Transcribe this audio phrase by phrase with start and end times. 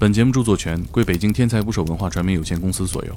[0.00, 3.16] 本节目著作权归北京天才捕手文化传媒有限公司所有。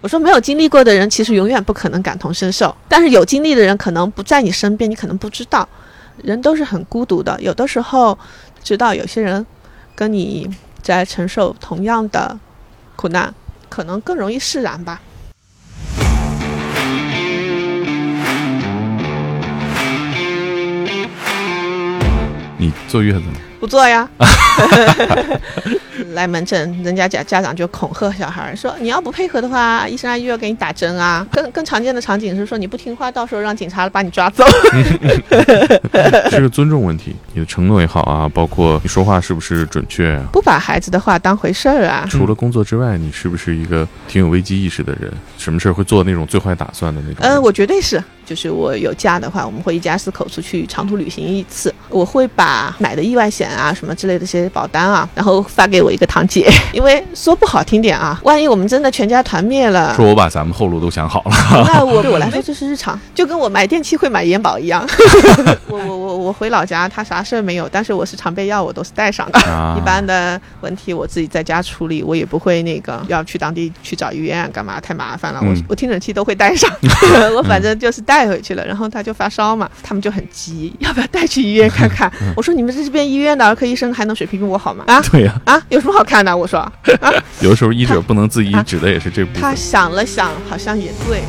[0.00, 2.74] 我说没有经历过的人，其实永远不可能感同身受。
[2.88, 5.68] 但是有经历的人，可能不在你身边，你可能不知道。
[6.22, 8.18] 人都是很孤独的，有的时候
[8.62, 9.44] 知道有些人
[9.94, 10.48] 跟你
[10.80, 12.38] 在承受同样的
[12.96, 13.34] 苦难，
[13.68, 15.02] 可能更容易释然吧。
[22.56, 23.34] 你坐月子吗？
[23.64, 24.06] 不做呀。
[26.12, 34.44] 来门诊，人家家家长就恐吓小孩说：“你要不配合的话，医生阿姨要给你打针啊。”更更常见的场景是说：“你不听话，到时候让警察把你抓走。
[36.30, 40.24] ”是个尊重问题，你的承诺也好啊，包括你说话是不是准确啊？
[40.30, 42.06] 不把孩子的话当回事儿啊。
[42.10, 45.10] 除了工作之外，你是不是一个挺有危机意识的人？
[45.38, 47.18] 什么事儿会做那种最坏打算的那种？
[47.22, 48.02] 嗯，我绝对是。
[48.26, 51.74] 就是我有假的话，我们会一家四口出去长途旅行一次。
[51.90, 64.84] 我会把买的意外险啊什么之类的这些保单啊，然后发给我一个堂姐， 因为说不好听点啊，万一我们真的全家团灭了，说我把咱们后路都想好了，那 我对我来说这是日常，就跟我买电器会买延保一样。
[65.68, 69.38] 我我我我回老家，他啥事儿没有，但是我是常备药，我都是带上的。
[69.78, 75.40] 一般的问题我自己在家处理，我也不会那个要去当地去找医院干嘛，太麻烦了。
[75.42, 76.70] 我我听诊器都会带上，
[77.36, 78.14] 我反正就是带。
[78.14, 82.08] 带回去了，然后他就发烧嘛，他们就很急，要不要带去医院看看？
[82.36, 84.84] 我说你们这边医院的儿科医生还能水平比我好吗？
[84.86, 86.36] 啊，对呀，啊，有什么好看的？
[86.36, 86.72] 我说，啊，
[87.40, 89.42] 有的时候医者不能自医，指的也是这部分。
[89.42, 91.22] 他想了想，好像也对。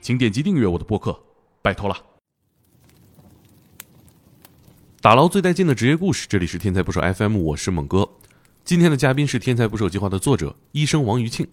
[0.00, 1.20] 请点击订阅我的播客，
[1.62, 1.96] 拜托了。
[5.00, 8.08] 打捞最带劲的职业故事，这里是天才不说 FM，我是猛哥。
[8.64, 11.46] 今天的嘉宾是《天才捕手计划》的作者医生王余庆，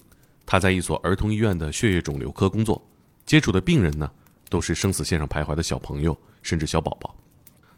[0.45, 2.81] 他在一所儿童医院的血液肿瘤科工作，
[3.28, 4.09] 接触的病人呢
[4.50, 7.14] 都是生死线上徘徊的小朋友，甚至小宝宝。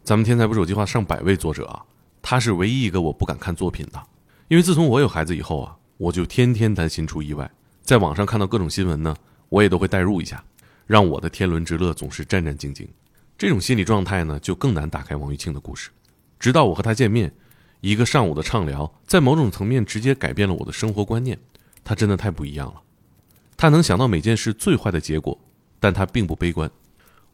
[0.04, 1.84] 咱们《天才捕手计划》上百位作者啊，
[2.22, 4.00] 他是唯一一个我不敢看作品的，
[4.46, 7.50] 因为自从我有孩子以后啊，我就天天担心出意外，
[7.82, 9.14] 在网上看到各种新闻呢，
[9.48, 10.42] 我也都会代入一下，
[10.86, 12.86] 让我的天伦之乐总是战战兢兢。
[13.36, 15.90] 这种心理状态呢，就更难打开王玉庆的故事。
[16.38, 17.32] 直到我和他见面。
[17.82, 21.38] 一个上午的畅聊，在某种层面直接改变了我的生活观念。
[21.82, 22.74] 他真的太不一样了。
[23.60, 25.38] 他能想到每件事最坏的结果，
[25.78, 26.70] 但他并不悲观。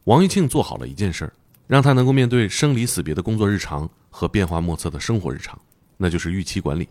[0.03, 1.31] 王玉庆做好了一件事儿，
[1.67, 5.57] 让他能够面对生离死别的工作日常和变化莫测的生活日常，
[5.95, 6.85] 那就是预期管理。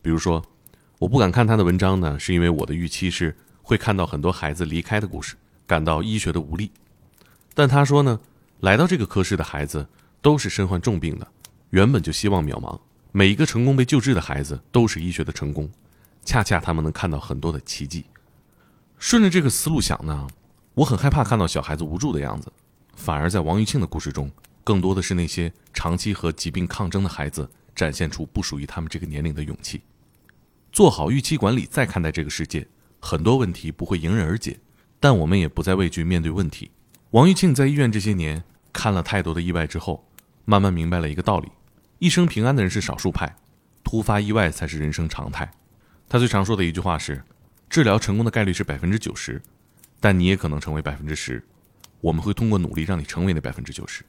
[0.00, 0.42] 比如说，
[0.98, 5.34] 我不敢看他的文章呢，是因为我的预期是会看到很多孩子离开的故事，
[5.66, 6.70] 感到医学的无力。
[7.52, 8.18] 但他说呢，
[8.60, 9.86] 来到这个科室的孩子
[10.22, 11.28] 都是身患重病的。
[11.68, 12.80] 原本就希望渺茫，
[13.12, 15.70] 每一个成功被救治的孩子都是医学的成功，
[16.24, 18.06] 恰恰他们能看到很多的奇迹。
[18.98, 20.26] 顺着这个思路想呢，
[20.74, 22.52] 我很害怕看到小孩子无助的样子，
[22.96, 24.30] 反而在王玉庆的故事中，
[24.62, 29.82] 更多的是那些长期和疾病抗争的孩子展现出不属于他们这个年龄的勇气。
[30.72, 32.66] 做好预期管理，再看待这个世界，
[32.98, 34.58] 很多问题不会迎刃而解，
[34.98, 36.70] 但我们也不再畏惧面对问题。
[37.10, 40.08] 王玉庆在医院这些年看了太多的意外之后，
[40.44, 41.48] 慢慢明白了一个道理。
[41.98, 43.36] 一生平安的人是少数派，
[43.84, 45.48] 突发意外才是人生常态。
[46.08, 47.22] 他最常说的一句话是
[47.68, 49.42] ：“治疗成功的概率是百分之九十，
[50.00, 51.42] 但你也可能成为百分之十。
[52.00, 54.04] 我们会通过努力让你成为那百分之九十。”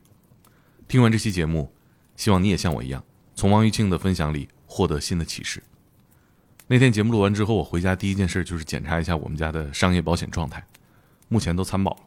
[0.88, 1.74] 听完这期节目，
[2.16, 3.04] 希望你也像我一样，
[3.36, 5.64] 从王玉庆的分享里获得新的启示。
[6.68, 10.66] 那天节目录完之后，我回家第一件事就是检查一下我们家的商业保险状态，
[11.28, 11.98] 目前都参保了。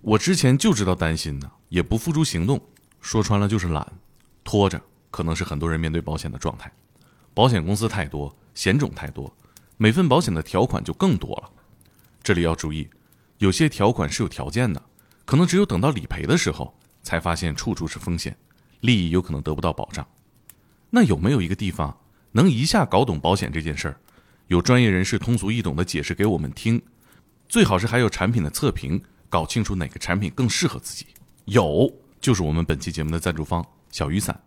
[0.00, 2.60] 我之前就知道担心呢，也不付诸行动，
[3.00, 3.92] 说穿了就是懒，
[4.42, 4.80] 拖着。
[5.10, 6.68] 可能是很多人面对保险的状态，
[7.32, 9.32] 保险公司太多，险种太多，
[9.76, 11.50] 每份保险的条款就更多了。
[12.22, 12.88] 这里要注意，
[13.38, 14.82] 有些条款是有条件的，
[15.24, 18.36] 可能只有等到理赔的时候才发现处处是风险，
[18.80, 20.06] 利益有可能得不到保障。
[20.90, 21.96] 那有没有一个地方
[22.32, 23.96] 能一下搞懂保险这件事儿，
[24.46, 26.80] 有专业人士通俗易懂的解释给我们听？
[27.48, 31.06] 最好是还有产品的测评，搞清楚哪个产品更适合自己。
[31.46, 34.38] 有，就是我们本期节目的赞助方小雨伞。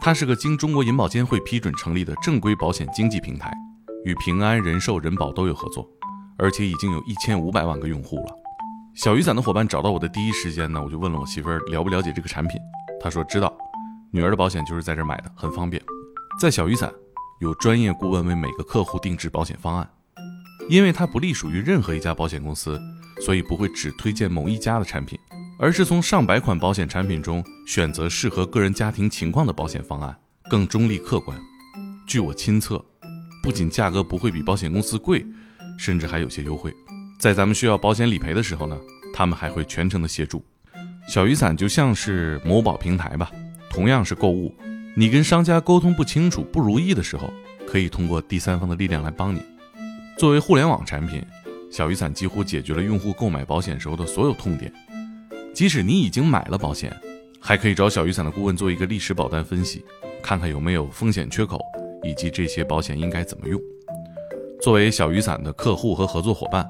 [0.00, 3.52] 它是个经中国银保监会批准成立的正规保险经纪平台，
[4.06, 5.84] 与平安、人寿、人保都有合作，
[6.38, 8.32] 而且已经有一千五百万个用户了。
[8.94, 12.56] 小雨伞的伙伴找到我的第一时间呢，我就问了我媳妇儿了不了解这个产品，
[13.02, 13.52] 她说知道，
[14.12, 15.82] 女儿的保险就是在这儿买的，很方便。
[16.40, 16.88] 在小雨伞
[17.40, 19.90] 有专业顾问为每个客户定制保险方案，
[20.68, 22.80] 因为它不隶属于任何一家保险公司，
[23.22, 25.18] 所以不会只推荐某一家的产品。
[25.58, 30.16] 而是从上百款保险产品中选择适合个人家庭情况的保险方案，
[30.48, 31.36] 更中立客观。
[32.06, 32.84] 据我亲测，
[33.46, 35.24] 不仅价格不会比保险公司贵，
[35.78, 36.74] 甚至还有些优惠。
[37.16, 38.76] 在咱们需要保险理赔的时候呢，
[39.14, 40.44] 他们还会全程的协助。
[41.06, 43.30] 小雨伞就像是某宝平台吧，
[43.70, 44.52] 同样是购物，
[44.96, 47.32] 你跟商家沟通不清楚、不如意的时候，
[47.68, 49.40] 可以通过第三方的力量来帮你。
[50.18, 51.24] 作为互联网产品，
[51.70, 54.72] 小雨伞几乎解决了用户购买保险时候的所有痛点。
[55.54, 56.92] 即使你已经买了保险，
[57.38, 59.84] 还可以找小雨伞的顾问做一个历史保单分析，
[60.20, 61.60] 看看有没有风险缺口，
[62.02, 63.60] 以及这些保险应该怎么用。
[64.60, 66.66] 作为小雨伞的客户和合作伙伴，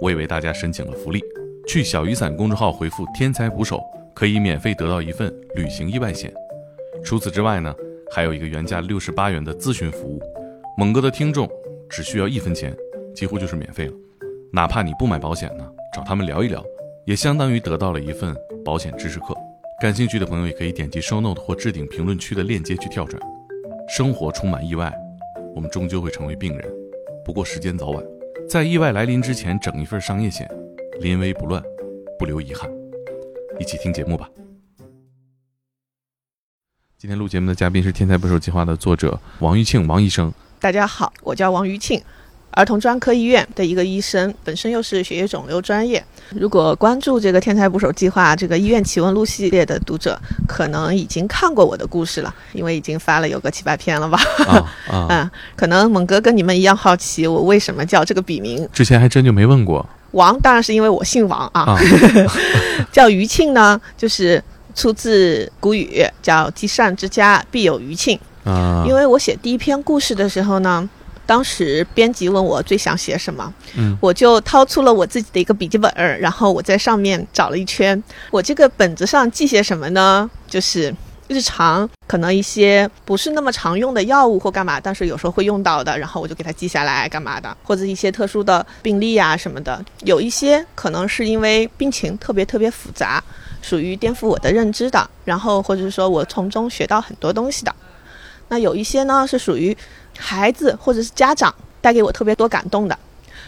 [0.00, 1.20] 我也为大家申请了福利，
[1.66, 3.80] 去小雨伞公众号回复“天才捕手”，
[4.14, 6.32] 可以免费得到一份旅行意外险。
[7.04, 7.74] 除此之外呢，
[8.10, 10.20] 还有一个原价六十八元的咨询服务，
[10.76, 11.48] 猛哥的听众
[11.88, 12.76] 只需要一分钱，
[13.14, 13.92] 几乎就是免费了。
[14.52, 16.62] 哪怕你不买保险呢，找他们聊一聊。
[17.04, 18.32] 也相当于得到了一份
[18.64, 19.34] 保险知识课。
[19.80, 23.20] 感兴趣的朋友也可以点击 show note 或置顶评论区的链接去跳转。
[23.94, 24.90] 生活充满意外，
[25.54, 26.74] 我们终究会成为病人。
[27.22, 28.02] 不过时间早晚，
[28.48, 30.50] 在意外来临之前整一份商业险，
[31.00, 31.62] 临危不乱，
[32.18, 32.70] 不留遗憾。
[33.60, 34.30] 一起听节目吧。
[36.96, 40.32] 今天录节目的嘉宾是天才捕手计划的作者王玉庆王医生。
[40.58, 42.02] 大家好，我叫王玉庆。
[42.52, 46.02] 儿童专科医院的一个医生，本身又是血液肿瘤专业。
[46.30, 54.18] 如果关注这个“天才捕手计划”这个医院奇闻录系列的读者，可能已经看过我的故事了，因为已经发了有个七八篇了吧？
[54.46, 55.30] 啊啊！
[55.56, 58.68] 可能猛哥跟你们一样好奇，我为什么叫这个笔名？
[58.72, 59.86] 之前还真就没问过。
[60.10, 61.78] 王当然是因为我姓王啊。
[62.92, 64.42] 叫余庆呢，就是
[64.74, 68.18] 出自古语，叫“积善之家必有余庆”。
[68.44, 68.84] 啊。
[68.86, 70.86] 因为我写第一篇故事的时候呢。
[71.32, 78.00] 当时编辑问我最想写什么，嗯，我就掏出了我自己的一个笔记本儿，然后我在上面找了一圈。
[78.30, 80.30] 我这个本子上记些什么呢？
[80.46, 80.94] 就是
[81.28, 89.82] 日常可能一些不是那么常用的药物或干嘛，但是有时候会用到的，然后我就给它记下来干嘛的，或者一些特殊的病例啊什么的。
[90.04, 93.24] 有一些可能是因为病情特别特别复杂，
[93.62, 97.74] 属于颠覆我的认知的，然后或者是说我从中学到很多东西的。
[98.48, 99.74] 那有一些呢是属于。
[100.22, 102.96] 孩子或者是家长带给我特别多感动的，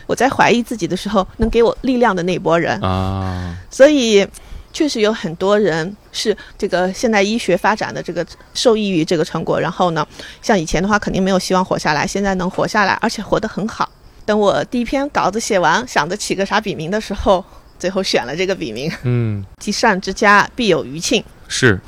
[0.06, 4.26] 我在怀疑自己的时候能给我力量的那波人啊，所以
[4.72, 9.60] 确实有很多人是这个现代医学发展的这个受益于这个成果。
[9.60, 10.04] 然后呢，
[10.42, 13.88] 像以前的话肯定没有希望活下来，现在能活下来，而且活得很好。
[14.26, 17.44] 等我第一篇稿子写完，想着起个啥笔名的时候，
[17.78, 18.90] 最后选了这个笔名。
[19.04, 21.22] 嗯，积善之家必有余庆。
[21.46, 21.78] 是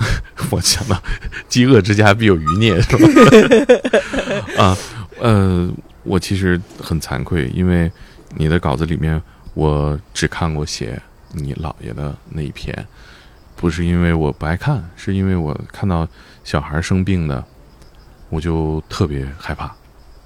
[0.51, 1.03] 我想到，
[1.49, 3.09] 饥饿之家必有余孽，是吧？
[4.63, 4.77] 啊，
[5.19, 5.71] 呃，
[6.03, 7.91] 我其实很惭愧，因为
[8.37, 9.21] 你的稿子里面，
[9.55, 11.01] 我只看过写
[11.33, 12.87] 你姥爷的那一篇，
[13.57, 16.07] 不是因为我不爱看，是因为我看到
[16.45, 17.45] 小孩生病的，
[18.29, 19.75] 我就特别害怕，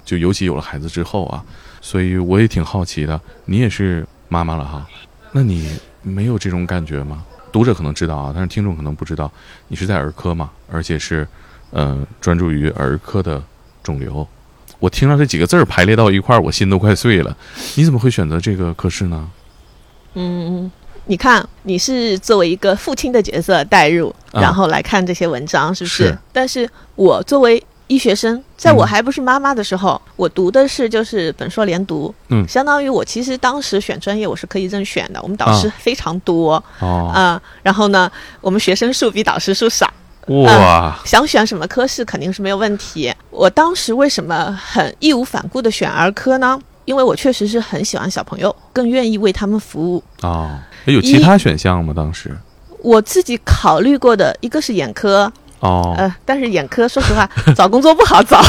[0.05, 1.43] 就尤其有了孩子之后啊，
[1.81, 4.87] 所以我也挺好奇的，你也是妈妈了哈，
[5.31, 5.69] 那你
[6.03, 7.23] 没有这种感觉吗？
[7.51, 9.31] 读者可能知道啊，但是听众可能不知道，
[9.67, 11.27] 你是在儿科嘛，而且是，
[11.71, 13.41] 呃，专注于儿科的
[13.83, 14.27] 肿瘤。
[14.79, 17.35] 我听到这几个字儿排列到一块儿，我心都快碎了。
[17.75, 19.29] 你怎么会选择这个科室呢？
[20.15, 20.71] 嗯，
[21.05, 26.17] 你看，你是作为一个父亲的角色代入，然后来看这些文章，是不是？
[26.31, 27.63] 但是我作为。
[27.91, 39.91] 医学生，在我还不是妈妈的时候，我读的是就是本硕连读，嗯，相当于我其实当时选专业我是可以任选的，我们导师非常多，哦，啊，然后呢，我们学生数比导师数少，
[40.27, 43.13] 哇，想选什么科室肯定是没有问题。
[43.29, 46.57] 我当时为什么很义无反顾的选儿科呢？
[46.85, 50.01] 因为我确实是很喜欢小朋友，更愿意为他们服务。
[50.21, 51.93] 哦，有其他选项吗？
[51.93, 52.33] 当时
[52.79, 55.29] 我自己考虑过的一个是眼科。
[55.61, 58.41] 哦，呃，但是眼科说实话 找工作不好找，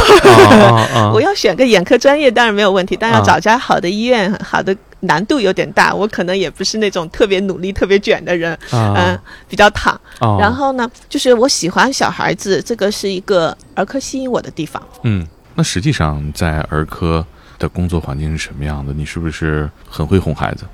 [1.15, 9.99] 我要选个眼科专业当然没有问题，但要找家好的医院，好的难度有点大，我可能也不是那种特别努力、特别卷的人，嗯，比较躺。
[10.41, 14.83] 然后呢，就是我喜欢小孩子，这个是一个儿科吸引我的地方。
[15.03, 17.25] 嗯，那实际上在儿科
[17.59, 18.93] 的工作环境是什么样的？
[18.95, 20.65] 你是不是很会哄孩子？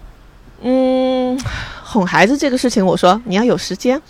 [0.62, 1.36] 嗯，
[1.82, 4.00] 哄孩子这个事情，我说你要有时间。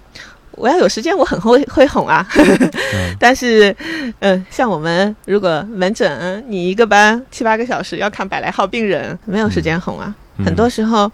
[0.59, 2.27] 我要有时间，我很会会哄啊。
[3.19, 3.75] 但是，
[4.21, 10.15] 嗯，像我们如果门诊，你一个班七八个小时要看百来号病人，没有时间哄啊。
[10.45, 11.11] 很多时候，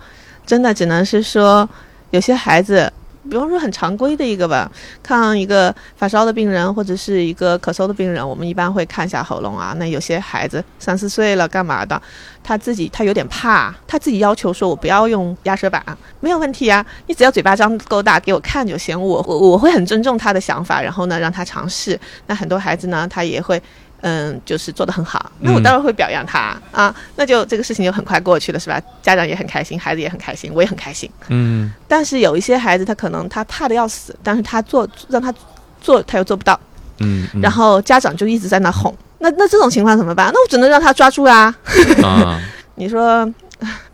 [0.47, 1.69] 真的只能是说，
[2.11, 2.93] 有些孩子。
[3.31, 4.71] 比方说很常规的一个吧，
[5.03, 9.75] 看一个发烧的病人或者是一个咳嗽的病人，我们一般会看一下喉咙啊。
[9.79, 12.01] 那有些孩子三四岁了干嘛的，
[12.43, 15.83] 他自己他有点怕，他自己要求说我不要用压舌板，
[16.21, 21.99] 没有问题啊，你只要嘴巴张够大给我看就行，我我我会很尊重他的想法，然后呢让他尝试。
[22.27, 23.63] 那很多孩子呢，他也会。
[24.07, 28.79] 嗯，就是做得很好，那我当然会表扬他啊，那就这个事情就很快过去了，是吧？
[29.01, 31.11] 家长也很开心，孩子也很开心，我也很开心。
[31.29, 31.73] 嗯。
[31.89, 35.33] 但是有一些孩子，他可能他怕的要死，但是他做让他
[35.81, 36.61] 做，他又做不到。
[36.99, 37.27] 嗯。
[37.41, 40.31] 然后家长就一直在那哄，那那这种情况怎么办？
[40.35, 41.57] 那我只能让他抓住啊。
[42.03, 42.39] 啊。
[42.77, 43.27] 你说，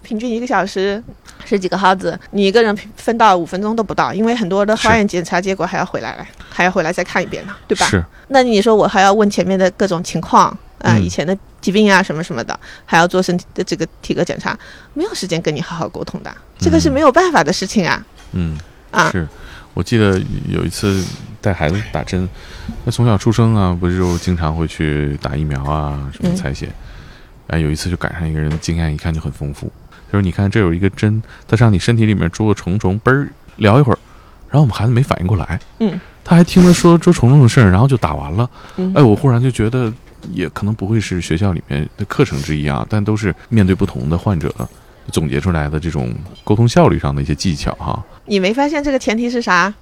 [0.03, 1.01] 平均一个小时
[1.51, 7.87] 十几个耗子，你一个人分到五分钟都不到，因为很多的化验检查结果还要回来来，还要回来再看一遍呢，对吧？
[7.87, 8.05] 是。
[8.29, 14.57] 那你说我还要问前面的各种情况啊，以前的疾病啊什么什么的，还要做身体的这个体格检查，
[14.95, 18.07] 没有时间跟你好好沟通的，这个是没有办法的事情啊。
[18.33, 18.57] 嗯。
[18.93, 19.11] 啊。
[19.11, 19.27] 是
[19.75, 21.05] 我记得有一次
[21.41, 22.29] 带孩子打针，
[22.85, 26.69] 那从小出生啊，不是就经常会去打疫苗啊，什么采血。
[27.49, 29.71] 哎，有一次就赶上一个人，经验一看就很丰富。
[30.13, 33.99] 就是你看这有一个针，它上你身体里面捉个虫虫，嘣儿聊一会儿，
[34.49, 38.49] 然后我们孩子没反应过来，嗯，他还听他说捉虫虫的事儿，然后就打完了。
[38.95, 39.93] 哎，我忽然就觉得，
[40.33, 44.53] 也可能不会是学校里面的课程之一啊，但都是面对不同的患者
[45.13, 46.15] 总结出来的这种
[46.45, 48.03] 沟通效率上的一些技巧哈。
[48.27, 49.73] 你没发现这个前提是啥？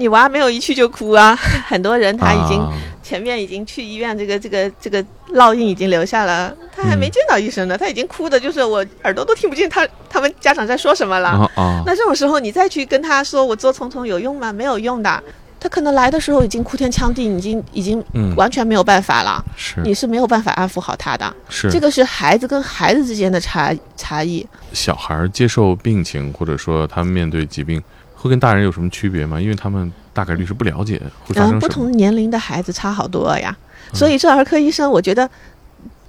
[0.00, 1.36] 你娃没有一去就哭啊！
[1.68, 2.58] 很多人他已经
[3.02, 5.04] 前面已经去医院，这个这个这个
[5.34, 11.46] 烙印已经留下了，他还没见到医生呢，他已经哭的，就是我耳朵都听不见他他们家长在说什么了。
[11.84, 14.50] 那这种时候你再去跟他说我做虫虫有用吗？
[14.50, 15.22] 没有用的，
[15.60, 18.02] 他可能来的时候已经哭天抢地，已经已经
[18.36, 19.44] 完全没有办法了。
[19.54, 21.30] 是你是没有办法安抚好他的。
[21.50, 24.46] 是这个是孩子跟孩子之间的差差异。
[24.72, 27.82] 小孩接受病情或者说他们面对疾病。
[28.20, 29.40] 会跟大人有什么区别吗？
[29.40, 33.56] 因为他们大概率是不了解会发生不同年龄的孩子差好多呀，
[33.94, 35.28] 所以这儿科医生，我觉得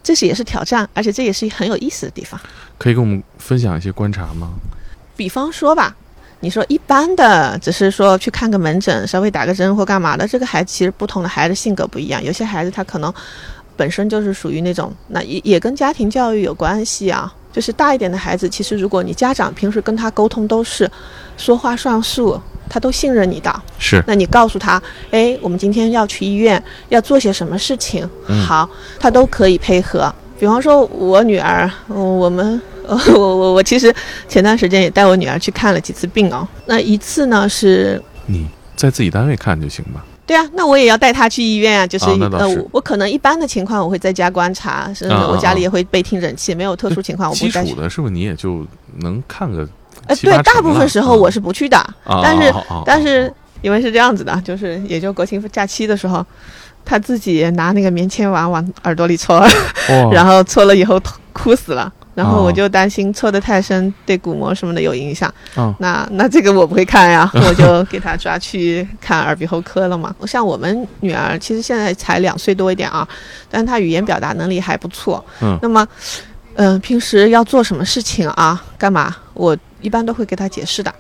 [0.04, 2.38] 这是也是挑战，而且这也是很有意思的地方。
[2.78, 4.50] 可以跟我们分享一些观察吗？
[5.16, 5.96] 比方说吧，
[6.42, 13.14] 你说一般的，只是说去看个门诊，稍微打个针或干嘛的，这个孩子其实不同的孩子性格不一样，有些孩子他可能
[13.78, 17.34] 本身就是属于那种，那也也跟家庭教育有关系啊。
[17.52, 20.90] 就是大一点的孩子，其实如果你家长平时跟他沟通都是
[21.38, 22.40] 说话算数，
[22.70, 23.62] 他都信任你的。
[23.78, 24.02] 是。
[24.08, 24.82] 那你告诉他，
[25.12, 28.10] 哎，我们今天要去医院，要做些什么事情？
[28.48, 30.14] 好，他都可以配合。
[30.40, 33.94] 比方说，我女儿，我们，我我我其实
[34.28, 36.48] 前段时间也带我女儿去看了几次病哦。
[36.66, 40.04] 那一次呢是你在自己单位看就行吧。
[40.32, 41.86] 对啊，那我也要带他去医院啊。
[41.86, 46.56] 就是呃，我可能一般的情况我会在家观察，甚至我家里也会备听诊器。
[46.56, 47.66] 没有特殊情况，我不带。
[47.66, 48.66] 基础的是不是你也就
[49.00, 49.68] 能看个？
[50.08, 51.78] 呃，对，大部分时候我是不去的。
[52.06, 52.54] 但是
[52.86, 56.26] 但是因为是这样子的，就是也就国庆假期的时候，
[56.86, 59.46] 他自己拿那个棉签往往耳朵里戳，
[60.14, 60.98] 然后戳了以后
[61.34, 61.92] 哭死了。
[62.22, 65.34] 然后我就担心错的太深，对鼓膜什么的有影响。
[65.80, 70.16] 那那这个我不会看呀， 我就给他抓去看耳鼻喉科了嘛。
[70.28, 73.08] 像我们女儿，其实现在才两岁多一点啊，
[73.50, 75.26] 但她语言表达能力还不错。
[75.42, 75.58] 嗯。
[75.64, 75.88] 那么，
[76.54, 78.64] 嗯，平时要做什么事情啊？
[78.78, 79.16] 干嘛？
[79.34, 80.94] 我一般都会给她解释的。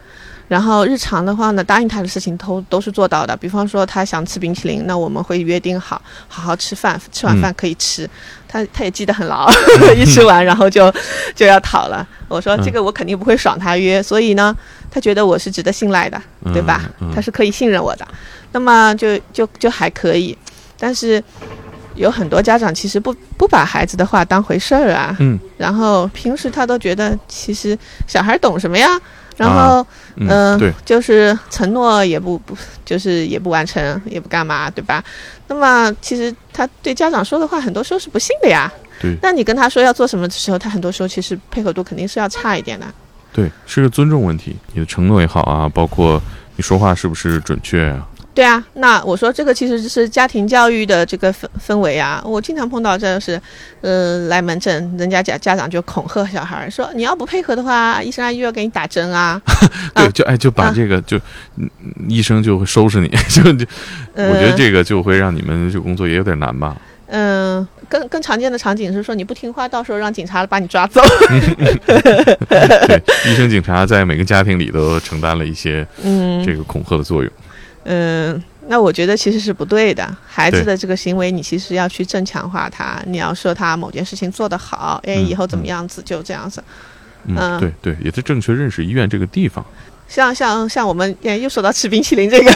[0.51, 3.33] 然后日常的话呢，答应他的事情都都是做到的。
[3.37, 8.05] 比方说他想吃冰淇淋，那我们会约定好，好好吃饭，吃完饭可以吃。
[8.49, 9.49] 他他也记得很牢，
[9.95, 10.93] 一吃完然后就
[11.33, 12.05] 就要讨了。
[12.27, 14.53] 我说这个我肯定不会爽他约，所以呢，
[14.91, 16.81] 他觉得我是值得信赖的，对吧？
[17.15, 18.05] 他是可以信任我的，
[18.51, 20.37] 那么就就就还可以。
[20.77, 21.23] 但是
[21.95, 28.99] 有很多家长其实不不把孩子的话当回事儿啊，嗯，然后平时他都觉得其实小孩懂什么呀？
[29.41, 29.85] 然后，
[30.17, 32.55] 嗯，对，就是承诺也不不，
[32.85, 35.03] 就是也不完成，也不干嘛，对吧？
[35.47, 38.71] 那么其实他对家长说的话，很多时候是不信的呀。
[39.01, 39.17] 对。
[39.21, 42.85] 那你跟他说要做什么的时候，他很多时候其实配合度肯定是要差一点的。
[43.33, 44.55] 对，是个尊重问题。
[44.73, 46.21] 你的承诺也好啊，包括
[46.55, 48.07] 你说话是不是准确啊？
[48.33, 52.23] 对啊，那我说这个其实是家庭教育的这个氛氛围啊。
[52.25, 53.39] 我经常碰到这是，
[53.81, 59.41] 呃，来门诊，人家家家长就恐吓小孩说，你要不配合的话，医生阿姨要给你打针啊。
[59.95, 61.19] 对，就哎就把这个就，
[62.07, 63.65] 医生就会收拾你， 就就，
[64.15, 66.77] 我觉得这个就会让你们这工作也有点难吧。
[67.07, 71.01] 嗯，更更常见的场景是说你不听话，到时候让警察把你抓走。
[71.85, 77.29] 对，医生警察在每个家庭里都承担了一些嗯这个恐吓的作用。
[77.29, 77.50] 嗯，
[78.67, 80.15] 那我觉得其实是不对的。
[80.25, 83.01] 孩子的这个行为，你其实要去正强化他。
[83.07, 86.63] 你要说他某件事情做得好，哎，以后怎么样子就这样子。
[87.25, 89.65] 嗯，对对，也是正确认识医院这个地方。
[90.07, 92.51] 像像像我们，哎，又说到吃冰淇淋这个，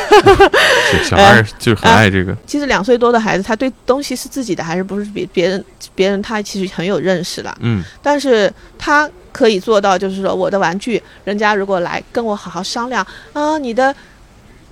[1.03, 2.36] 小孩就是很爱这个。
[2.46, 5.65] 其实两岁多的孩子，他对东西是自己的还是不是别别人
[5.96, 7.58] 别人，他其实很有认识了。
[7.62, 13.96] 嗯，但是他可以做到，就是说我的玩具，人家如果来跟我好好商量啊，你的。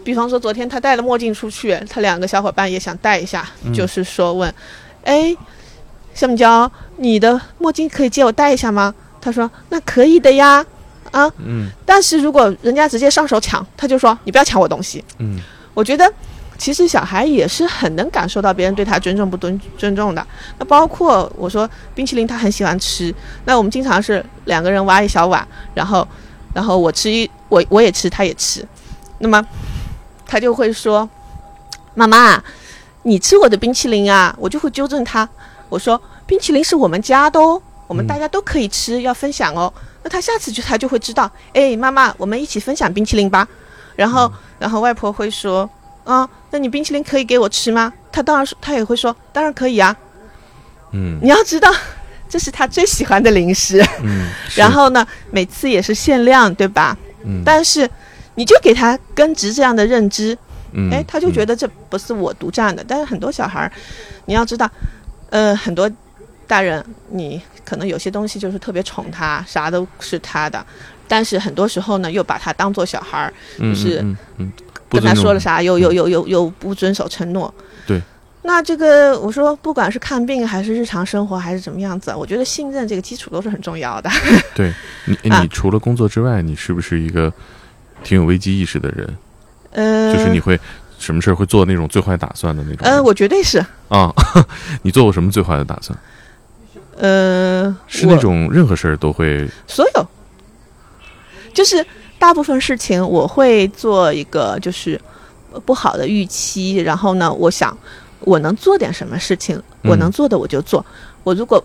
[0.04, 4.54] 比方说，昨天他戴了墨镜出去，他两个小伙伴也想戴一下，就是说问，
[5.04, 5.36] 哎，
[6.14, 8.94] 小米椒，你的墨镜可以借我戴一下吗？
[9.22, 10.66] 他说那可以的呀，
[11.12, 11.70] 啊，嗯。
[11.86, 15.04] 但是如果人家直接上手抢，他就说你不要抢我东西。
[15.20, 15.40] 嗯，
[15.74, 16.12] 我觉得。
[16.56, 20.26] 其实小孩也是很能感受到别人对他尊重不尊尊重的。
[20.60, 26.08] 那包括我说冰淇淋他很喜欢吃，那我们经常是两个人挖一小碗，然后，
[26.54, 28.66] 然后我吃一我我也吃他也吃，
[29.18, 29.44] 那么
[30.26, 31.10] 他就会说
[31.96, 32.44] ：“妈妈，
[33.04, 35.28] 你吃我的冰淇淋啊！”我就会纠正他，
[35.70, 39.72] 我说：“冰淇淋是我们家的哦，我们大家都可以吃，要分享哦。”
[40.04, 43.48] 那他下次就他就会知道，哎，妈妈，我们一起分享冰淇淋吧。
[43.96, 45.70] 然后，然后外婆会说。
[46.04, 47.94] 啊，那你冰淇淋可以给我吃吗？
[48.12, 49.96] 他当然说，他也会说，当然可以啊。
[50.92, 51.74] 嗯，你要知道，
[52.28, 53.82] 这是他最喜欢的零食。
[54.02, 56.98] 嗯，然后呢，每次也是限量，对吧？
[57.24, 57.42] 嗯。
[57.46, 57.90] 但是，
[58.36, 60.38] 你就给他根植这样的认知，
[60.72, 62.84] 嗯，哎，他就觉得这不是我独占的。
[62.88, 63.72] 但是很多小孩儿，
[64.26, 64.70] 你要知道，
[65.30, 65.90] 呃，很多
[66.48, 70.66] 大人，你可能有些东西就是特别宠他，啥都是他的，
[71.08, 74.00] 但是很多时候呢，又把他当做小孩儿，就是
[74.38, 74.52] 嗯。
[74.90, 75.60] 跟他说了啥？
[75.60, 77.52] 又又又又又不遵守承诺。
[77.88, 78.00] 对。
[78.44, 84.08] 那这个我说，不管是看病还是日常生活还是怎么样子，我觉得信任这个基础都是很重要的。
[84.54, 84.72] 对
[85.06, 87.34] 你，你除了工作之外，你是不是一个
[88.04, 89.18] 挺有危机意识的人？
[89.72, 90.60] 呃，就是你会
[91.00, 92.88] 什么事儿会做那种最坏打算的那种？
[92.88, 93.66] 呃，我绝对是。
[93.90, 94.14] 啊，
[94.84, 95.98] 你做过什么最坏的打算？
[96.98, 99.50] 呃，是那种任何事儿都会。
[99.68, 100.08] 所有。
[101.54, 101.86] 就是。
[102.20, 104.98] 大部分事情我会做一个就是
[105.66, 107.78] 不好的预期，然后呢，我想
[108.22, 110.86] 我能做点什么事情，我能做的我就做。
[111.26, 111.62] 我如果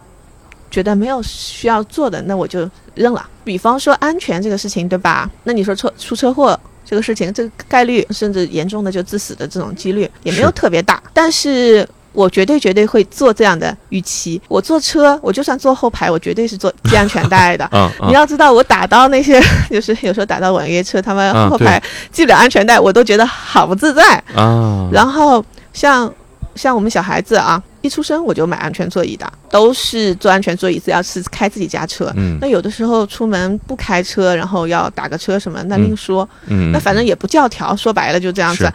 [0.71, 3.29] 觉得没有需要做的，那我就扔了。
[3.45, 5.29] 比方说安全这个事情，对吧？
[5.45, 11.89] 那你说车出车祸这个事情，这个概率甚至严重的就致死的这种几率也没有特别大，但是。
[12.13, 14.41] 我绝对绝对会做这样的预期。
[14.49, 17.71] 我坐车，我就算坐后排，我绝对是坐系安全带的。
[18.09, 24.03] 你要知道，我打到那些， 就是有时候打到网约车，他们后排系不了安全带，我都觉得好不自在。
[24.35, 24.89] 啊。
[24.91, 26.13] 然后像
[26.59, 32.13] 像我们小孩子啊，一出生我就买安全座椅的，都是坐安全座椅，只要是开自己家车。
[32.17, 32.37] 嗯。
[32.41, 36.29] 那有的时候出门不开车，然后要打个车什么，那另说。
[36.49, 36.73] 嗯。
[36.73, 38.71] 那反正也不教条，说白了就这样子。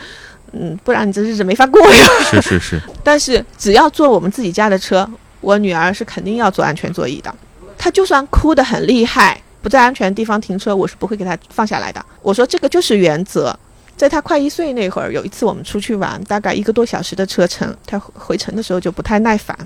[0.53, 2.07] 嗯，不然你这日子没法过呀。
[2.31, 2.81] 是是是。
[3.03, 5.07] 但是只要坐我们自己家的车，
[5.41, 7.35] 我女儿是肯定要坐安全座椅的。
[7.77, 12.03] 她就算哭得很厉害，不在安全地方停车，我是不会给她放下来的。
[12.21, 13.53] 我说这个就是原则。
[13.95, 19.57] 在他快一岁那会儿，有一次我们出去玩，大概一个多小时的车程，他回程的时候就不太耐烦，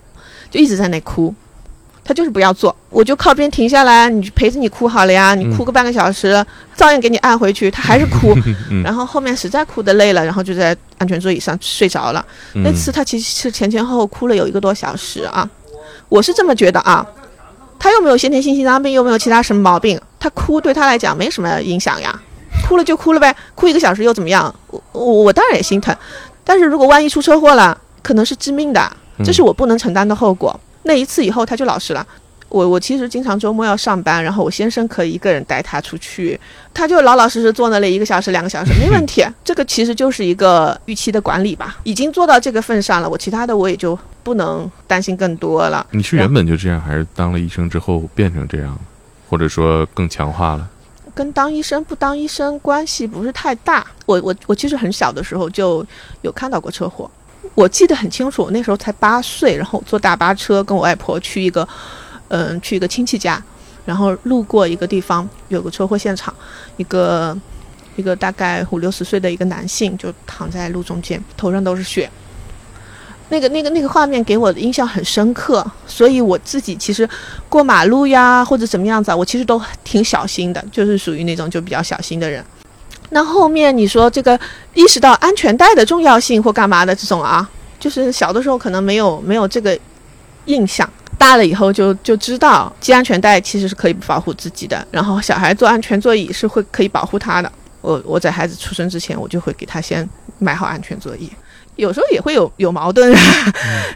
[0.51, 1.33] 就一直在那哭。
[2.03, 6.41] 他就是不要坐，我就靠边停下来，你陪着你哭好了呀，你哭个半个小时，
[6.73, 8.33] 照样给你按回去，他还是哭，
[8.81, 12.25] 然后后面实在哭的累了，然后就在安全座椅上睡着了。
[12.53, 15.49] 那次他其实是前前后后哭了有一个多小时啊，
[16.07, 17.05] 我是这么觉得啊，
[17.77, 22.17] 他又没有先天性心脏病，又没有其他什么毛病，他哭对他来讲没什么影响呀，
[22.67, 24.53] 哭了就哭了呗，哭一个小时又怎么样？
[24.67, 25.95] 我我我当然也心疼，
[26.43, 28.91] 但是如果万一出车祸了，可能是致命的，
[29.23, 30.60] 这是我不能承担的后果。
[30.84, 32.06] 那一次以后他就老实了，
[32.49, 36.38] 我我其实经常周末要上班，然后我先生可以一个人带他出去，
[36.73, 39.25] 他就老老实实坐那里一个小时两个小时没问题。
[39.45, 45.88] 这个其实就是一个预期的管理吧，已经做到这个份上了，我其他的我也就不能担心更多了。
[45.91, 48.77] 你是原本就这样，还是当了医生之后变成这样，
[49.30, 50.67] 或者说更强化了？
[51.17, 53.84] 跟当医生不当医生关系不是太大。
[54.06, 55.84] 我我我其实很小的时候就
[56.21, 57.10] 有看到过车祸。
[57.56, 61.67] 我记得很清楚，我那时候才八岁，然后坐大巴车跟我外婆去一个，
[62.27, 63.41] 嗯，去一个亲戚家，
[63.84, 66.32] 然后路过一个地方，有个车祸现场，
[66.75, 67.36] 一个
[67.95, 72.08] 一个大概五六十岁的一个男性就躺在路中间，头上都是血。
[73.29, 77.07] 那个那个那个画面给我的印象很深刻，所以我自己其实
[77.49, 82.43] 过马路呀或者怎么样子啊，我其实都挺小心的，就是属于那种就比较小心的人。
[83.09, 84.39] 那后面你说这个
[84.73, 89.77] 意识到安全带的重要性或干嘛的这种啊，就是小的时候可能没有没有这个
[90.45, 97.51] 印象，大了以后就就知道系安全带其实是可以保护自己的，然后小孩坐安全座椅是会可以保护他的。
[97.81, 100.07] 我我在孩子出生之前，我就会给他先
[100.39, 101.31] 买好安全座椅。
[101.77, 103.15] 有时候也会有有矛盾，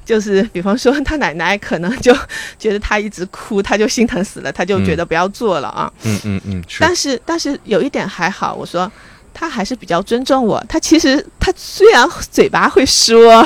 [0.05, 2.15] 就是比方说他奶奶可能就
[2.57, 5.91] 觉得他一直哭，他就心疼死了，他就觉得不要做了啊。
[6.03, 6.63] 嗯嗯嗯。
[6.79, 8.89] 但是但是有一点还好，我说
[9.33, 10.63] 他还是比较尊重我。
[10.69, 13.45] 他其实他虽然嘴巴会说，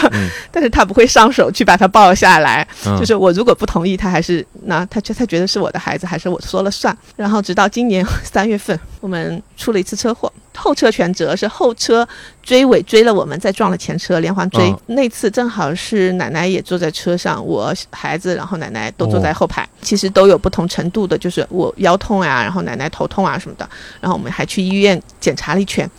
[0.52, 2.68] 但是他不会上手去把他抱下来。
[3.00, 6.96] 就是我如果不同意，他还是那他就他觉得是我的孩子，还是我说了算。
[7.16, 10.32] 然后直到今年三月份，我们出了一次车祸。
[10.58, 12.08] 后车全责，是后车
[12.46, 14.74] 追尾追了我们，再撞了前车，连环追。
[14.86, 23.68] 那次正好是奶奶也坐在车上，我孩子，然后奶奶都坐在后排，其实都有不同程度的，就是我腰痛啊，然后奶奶头痛啊什么的，
[24.00, 25.90] 然后我们还去医院检查了一圈，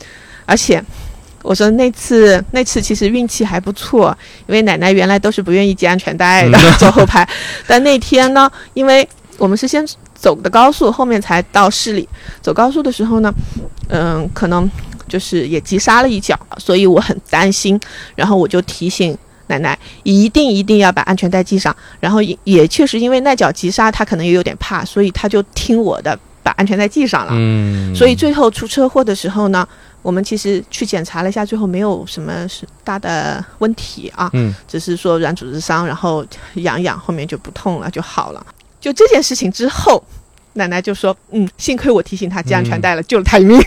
[0.46, 0.82] 而且。
[1.42, 4.16] 我说那次那次其实运气还不错，
[4.48, 7.28] 因为奶奶原来都是不愿意系安全带的， 坐后排。
[7.68, 12.08] 但那天呢，因为我们是先走的高速，后面才到市里。
[12.42, 13.32] 走高速的时候呢，
[13.90, 14.68] 嗯，可能
[15.08, 17.78] 就是也急刹了一脚，所以我很担心。
[18.14, 19.16] 然后我就提醒
[19.46, 21.74] 奶奶，一定一定要把安全带系上。
[22.00, 27.32] 然后也也确实因为那脚急刹，她可能也有点怕，所以她就听我的，把安全带系上了。
[27.34, 27.94] 嗯。
[27.94, 29.66] 所以最后出车祸的时候呢。
[30.02, 38.46] 我们其实去检查了一下，最后没有什么是大的问题啊，嗯，只是说软组织伤，然后养养，后面就不痛了，就好了。
[38.80, 40.00] 就这件事情之后，
[40.56, 43.58] 奶奶就说：“嗯，幸亏我提醒她系安全带了，救了她一命。”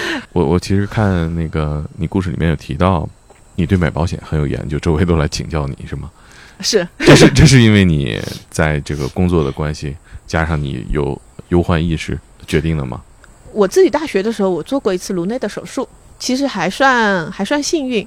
[0.32, 3.08] 我我其实看那个你故事里面有提到，
[3.56, 6.10] 你对买保险很有研究，周围都来请教你是吗？
[6.60, 13.00] 是，这是这是因为你在这个工作的关系，加上你有忧患意识决定的吗？
[13.52, 15.88] 我自己大学的时候，我做过一次颅内的手术，
[16.18, 18.06] 其实还算还算幸运，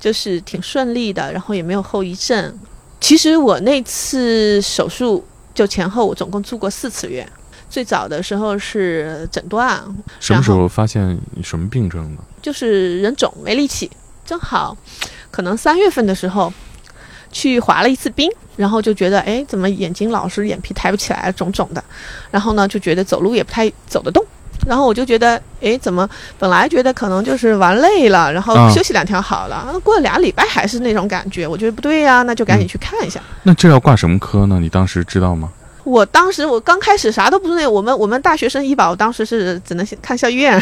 [0.00, 2.58] 就是挺顺利的，然后也没有后遗症。
[3.00, 7.28] 其实我那次手术就前后我总共住过四次院。
[7.68, 9.82] 最早的时候是诊断，
[10.20, 12.20] 什么时候发现什么病症呢？
[12.40, 13.90] 就是人肿没力气，
[14.24, 14.76] 正好
[15.30, 16.52] 可能三月份的时候
[17.30, 21.84] 去滑了一次冰，然后就觉得哎，怎么眼睛老是眼皮抬不起来，肿肿的，
[22.30, 24.24] 然后呢就觉得走路也不太走得动。
[24.66, 33.20] 然后我就觉得，哎，怎么本来觉得可能就是玩累了，然后休息两天好了，过了俩礼拜还是那种感觉，我觉得不对呀，那就赶紧去看一下。
[33.44, 34.58] 那这要挂什么科呢？
[34.60, 35.52] 你当时知道吗？
[35.88, 40.60] 我当时我刚开始啥都不是那，我们我们大学生医保当时是只能先看校医院，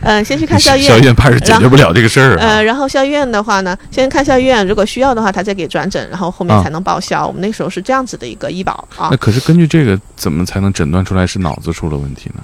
[0.00, 0.88] 嗯， 先去看校医院。
[0.88, 2.36] 校医院怕是解决不了这个事儿。
[2.38, 7.26] 呃，然后校医院的话呢，先看校医院，如果需要的话，他再给转诊，然后后面才能报销。
[7.26, 9.08] 我们那时候是这样子的一个医保啊。
[9.10, 12.42] 那可是根据这个，怎么才能诊断出来是脑子出了问题呢？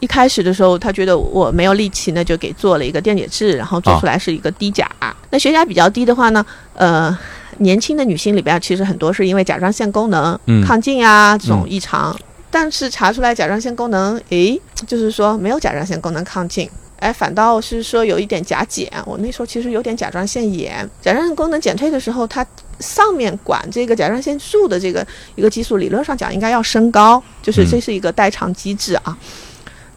[0.00, 4.86] 一开始的时候，他觉得我没有力气，那就给做了一个电解质，然后做出来是一个低钾。
[5.30, 7.16] 那血钾比较低的话呢，呃，
[7.60, 12.14] 年轻的女性里边其实很多是因为甲状腺功能亢进啊这种异常，
[12.50, 16.68] 但是查出来甲状腺功能，诶，就是说没有甲状腺功能亢进，
[16.98, 18.90] 哎，反倒是说有一点甲减。
[19.06, 22.44] 我那时候其实有点甲状腺炎，甲状腺功能减退的时候，它
[22.80, 29.16] 上面管这个甲状腺素的这个一个激素，理论上讲应该要升高，就是这是一个代偿机制啊。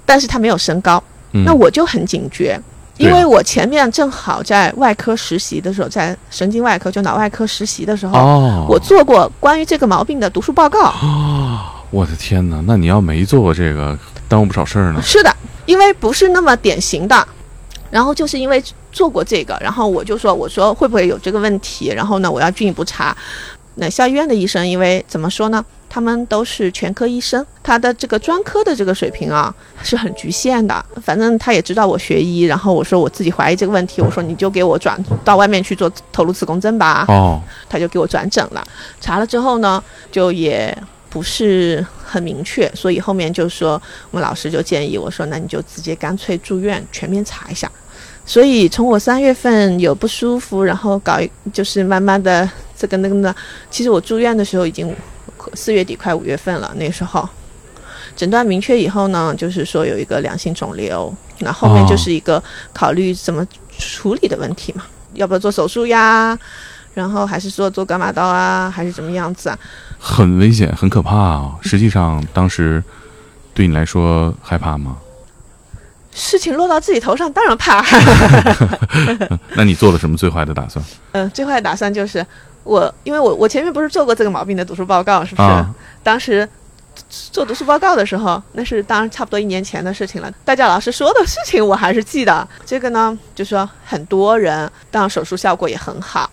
[0.05, 1.01] 但是它没有升高，
[1.45, 2.59] 那我就很警觉，
[2.97, 10.83] 因为我前面正好在外科实习的时候，在神经外科就脑外科实习的时候，我做过关于这个毛病的读书报告。
[10.83, 12.61] 啊，我的天哪！
[12.67, 15.01] 那你要没做过这个，耽误不少事儿呢。
[15.01, 17.27] 是的，因为不是那么典型的，
[17.89, 21.87] 然后就是因为做过这个，然后我就说，我说会不会有这个问题？
[21.87, 23.15] 然后呢，我要进一步查。
[23.75, 25.65] 那校医院的医生，因为怎么说呢？
[25.93, 29.53] 他们都是全科医生，他的这个专科的这个水平啊
[29.83, 30.83] 是很局限的。
[31.03, 37.05] 反正他也知道我学医，然后我说我自己怀疑这个问题，我说你就给我转到外面去做头颅磁共振吧。
[37.09, 38.67] 哦，他就给我转诊了。
[38.99, 40.75] 查了之后呢，就也
[41.11, 43.79] 不是很明确，所以后面就说
[44.09, 47.71] 我们老师就建议我说，那你就直接干脆住院全面查一下。
[48.25, 51.19] 所以从我三月份有不舒服，然后搞
[51.53, 52.49] 就是慢慢的。
[52.75, 53.33] 这个那个呢？
[53.71, 54.93] 其实我住院的时候已经
[55.53, 56.73] 四月底快五月份了。
[56.77, 57.27] 那时候
[58.15, 62.41] 诊断明确以后呢，就是说有一个良性肿瘤，那后面就是一个
[62.73, 63.45] 考虑怎么
[63.77, 66.37] 处理的问题嘛，要不要做手术呀？
[66.93, 69.57] 然后还是说做伽马刀啊，还是怎么样子啊？
[69.97, 71.55] 很危险，很可怕啊！
[71.61, 72.83] 实际上当时
[73.53, 74.97] 对你来说害怕吗？
[76.11, 77.83] 事情落到自己头上，当然怕。
[79.57, 80.85] 那你做了什么最坏的打算？
[81.13, 82.23] 嗯，最坏的打算就是。
[82.63, 85.65] 我因为我我前面不是做过这个毛病的读书报告，是不是？
[86.01, 86.47] 当时
[87.09, 90.31] 做读书报告的时候，那是当然差不多一年前的事情了。
[90.45, 92.47] 代教老师说的事情我还是记得。
[92.65, 96.29] 这个呢，就说很多人当手术效果也很好，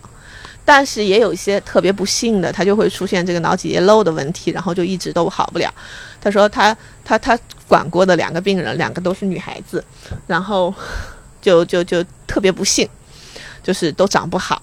[0.63, 5.73] 但是也有一些特别不幸的，他就会出现这个脑脊液漏的问题，然后就一直都好不了。
[6.21, 9.83] 他说他他他管过的两个病人，两个都是女孩子，
[10.27, 10.73] 然后
[11.41, 12.87] 就就就特别不幸，
[13.63, 14.61] 就是都长不好。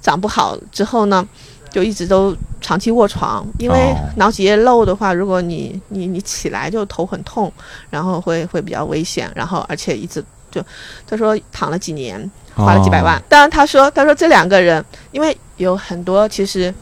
[0.00, 1.26] 长不好之后呢，
[1.70, 7.52] 就一直都长期卧床，因为脑脊液漏的话，如果你你你起来就头很痛，
[7.90, 10.62] 然后会会比较危险，然后而且一直就
[11.06, 13.22] 他说躺了几年，花了几百万。
[13.28, 16.72] 当然他说他说这两个人，因为有很多其实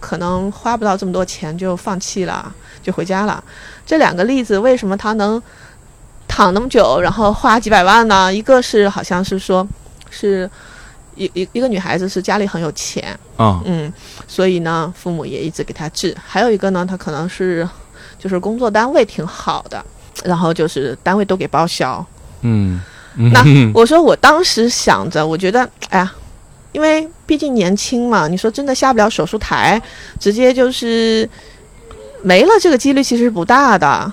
[0.00, 3.42] 可能花不到这么多钱就放弃了，就回家了。
[3.86, 5.42] 这两个例子为什么他能
[6.28, 8.32] 躺那么久，然后花几百万呢？
[8.32, 9.66] 一个是好像是说，
[10.10, 10.50] 是
[11.16, 13.92] 一一一个女孩子是家里很有钱啊，嗯，
[14.26, 16.16] 所以呢，父母也一直给她治。
[16.24, 17.68] 还有一个呢，她可能是
[18.18, 19.84] 就是工作单位挺好的，
[20.24, 22.04] 然后就是单位都给报销。
[22.42, 22.80] 嗯，
[23.16, 26.12] 那我说我当时想着，我觉得，哎呀，
[26.72, 29.80] 因为毕竟年轻嘛，你说真的下不了手术台，
[30.18, 31.28] 直接就是
[32.22, 34.12] 没了，这个几率其实不大的。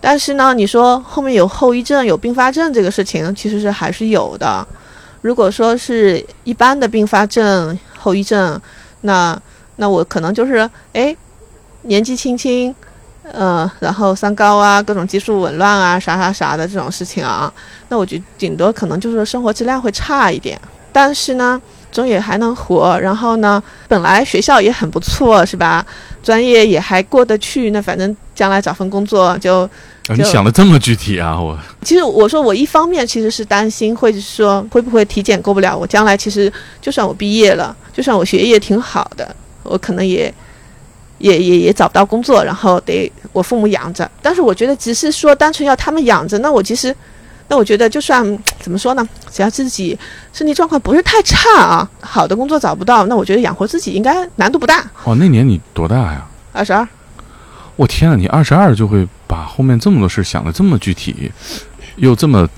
[0.00, 4.66] 但是呢，你说后面有后遗症、有并发症这个事情，其实是还是有的。
[5.22, 8.60] 如果说是一般的并发症、后遗症，
[9.00, 9.40] 那
[9.76, 11.16] 那我可能就是哎，
[11.82, 12.74] 年纪轻轻，
[13.32, 17.50] 呃，然后三高啊，各种激素紊乱啊，啥啥啥的这种事情啊，
[17.88, 20.60] 那我就顶多可能就是生活质量会差一点。
[20.92, 21.58] 但是呢。
[21.92, 25.84] 终也还能活，然后呢，本来学校也很不错，是吧？
[26.22, 29.68] 专业也还过得去，那反正将来找份工作就……
[30.08, 31.38] 你想的这么具体啊！
[31.40, 40.32] 我其实我说我一方面其实是担心，会说会不会体检过不了，我将来其实就算我毕业了，就算我学业挺好的，我可能也
[41.18, 44.10] 也也也找不到工作，然后得我父母养着。
[44.20, 46.94] 但是我觉得只是说单纯要他们养着，那我其实。
[47.52, 48.24] 那我觉得，就算
[48.62, 49.96] 怎么说呢，只要自己
[50.32, 54.82] 身体状况不是太差啊，好的工作找不到，那我觉得养活自己应该难度不大。
[55.04, 56.26] 哦，那年你多大呀？
[56.50, 56.88] 二十二。
[57.76, 61.30] 我天啊，你二十二就会把后面这么多事想的这么具体，
[61.96, 62.48] 又这么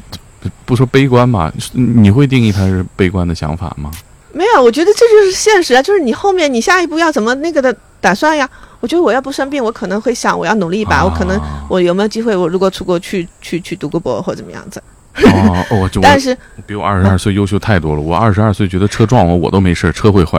[0.65, 1.53] 不说悲观吧？
[1.73, 3.91] 你会定义它是悲观的想法吗？
[4.33, 8.49] 没有，我觉得这就是现实啊，就是你后面你下一步要怎么那个的打算呀？
[8.85, 12.37] 我觉得我要不生病，我可能会想我要努力一把，我可能我有没有机会？
[12.37, 14.79] 我如果出国去去去读个博或怎么样子？
[15.23, 18.01] 哦，我就但是比我二十二岁优秀太多了。
[18.03, 20.39] 我二十二岁觉得车撞我我都没事，车会坏。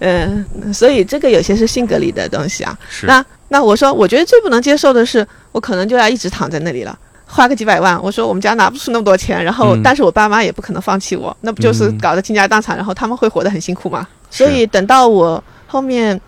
[0.00, 2.78] 嗯， 所以这个有些是性格里的东西啊。
[2.90, 3.06] 是。
[3.06, 7.98] 那那我说，我觉得最不能接受的是，我可能就要一直躺在那里了，花个几百万。
[8.02, 14.06] 我说我们家拿不出那么多钱，然后但是我爸妈也不可能放弃我，那不就是搞得倾家荡产，然后他们会活得很辛苦吗？
[14.30, 16.20] 所以等到我后面。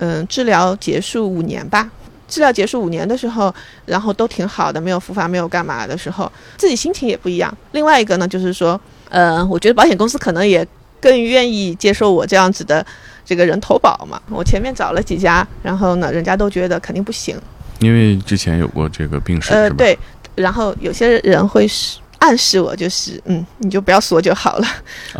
[0.00, 1.88] 嗯，治疗结束五年吧。
[2.26, 3.52] 治疗结束五年的时候，
[3.86, 7.52] 然后都挺好的，没有复发，没有干嘛的时候，自己心情也不一样。
[7.72, 10.66] 另外一个呢，就是说，呃，我觉得保险公司可能也
[11.00, 12.86] 更愿意接受我这样子的
[13.24, 14.20] 这个人投保嘛。
[14.28, 17.36] 我前面找了几家，然后呢，人家都觉得肯定不行，
[17.80, 19.98] 因为之前有过这个病史，呃，对。
[20.36, 21.98] 然后有些人会是。
[22.20, 24.66] 暗示我就是，嗯，你就不要说就好了。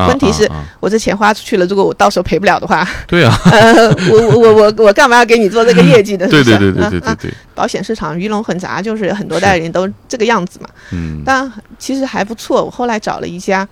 [0.06, 6.28] 问题是，我这钱花出去了，如果我到时候赔不了的话，对啊，呃，我我我我我干嘛要给你做这个业绩呢？
[6.28, 7.34] 对对对对对对对。
[7.54, 10.68] 保险市场鱼龙混杂，就是很多代理人都这个样子嘛。
[10.92, 11.22] 嗯。
[11.24, 13.66] 但其实还不错，我后来找了一家，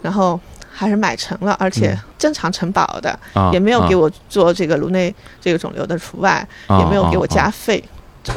[0.00, 3.18] 然后还是买成了，而且正常承保的，
[3.52, 7.82] 也没有给我做这个颅内这个肿瘤的除外，也没有给我加费。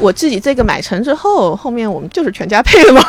[0.00, 3.02] 我自己这个买成之后，后面我们就是全家配了嘛，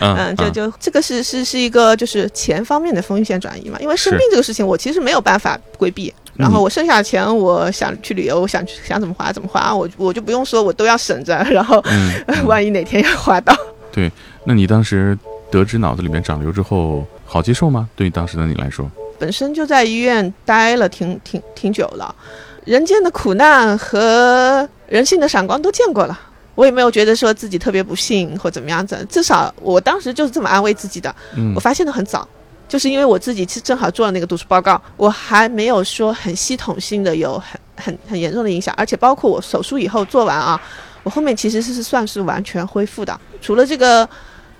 [0.00, 11.82] 嗯，就就这个是是是一个就是钱方面的风险转移嘛，因为生病这个事情我其实没有办法规避，然后我剩下的钱我想去旅游，我想去想怎么花怎么花，我我就不用说我都要省着， 然后
[12.44, 13.56] 万一哪天要花到。
[13.90, 14.10] 对，
[14.44, 15.16] 那你当时
[15.50, 17.88] 得知脑子里面长瘤之后，好接受吗？
[17.96, 22.14] 对于当时的你来说，本身就在医院待了挺挺挺久了。
[22.64, 26.16] 人间的苦难和人性的闪光都见过了，
[26.54, 31.12] 我也没有觉得说自己特别不幸或怎么样子，至少我当时就是这么安慰自己的。
[31.52, 32.28] 我发现的很早，
[32.68, 40.60] 就是因为我自己其实正好做了那个读书报告，我还没有说很系统性的有很很很严重的影响，而且包括我手术以后做完啊，
[41.02, 44.08] 我后面其实是算是完全恢复的，除了这个。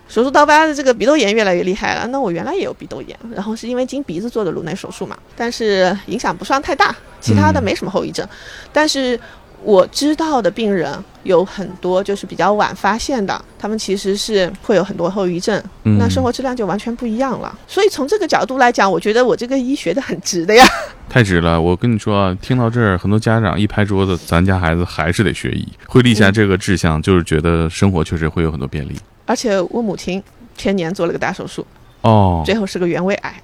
[0.06, 8.28] 手术刀疤的这个鼻窦炎越来越厉害了，那我原来也有鼻窦炎，然后是因为经鼻子做的颅内手术嘛，但是影响不算太大，其他的没什么后遗症。
[8.70, 9.18] 但是
[9.64, 17.58] 我知道的病人有很多就是比较晚发现的，他们其实是会有很多后遗症，那生活质量就完全不一样了。
[17.66, 20.64] 所以从这个角度来讲，我觉得我这个医学的很值的呀，
[21.08, 21.58] 太值了。
[21.60, 28.94] 我跟你说啊，听到这儿，很多家长一拍桌子，咱家孩子还是得学医，会立下这个志向，就是觉得生活确实会有很多便利。
[29.24, 30.22] 而且我母亲
[30.56, 31.66] 前年做了个大手术，
[32.02, 33.34] 哦，最后是个原位癌。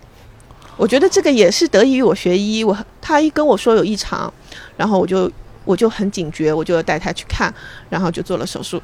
[0.77, 2.63] 我觉得这个也是得益于我学医。
[2.63, 4.33] 我他一跟我说有异常，
[4.77, 5.31] 然后我就
[5.64, 7.53] 我就很警觉，我就带他去看，
[7.88, 8.83] 然后就做了手术。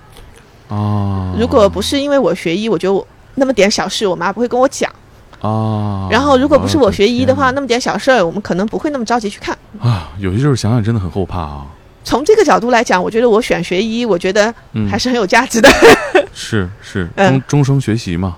[0.68, 4.92] 哦，如果不是因为我学医，我觉得我那么点小事，我妈不会跟我讲。
[5.40, 9.56] 哦，然后如果不是我学医的话，那么点小事儿，我们可能不会那么着急去看。
[9.78, 11.66] 啊，有些时候想想真的很后怕啊。
[12.02, 14.52] 从这个角度来讲，我觉得我选学医，我觉得
[14.88, 15.68] 还是很有价值的。
[16.32, 18.36] 是 是，终终生学习嘛。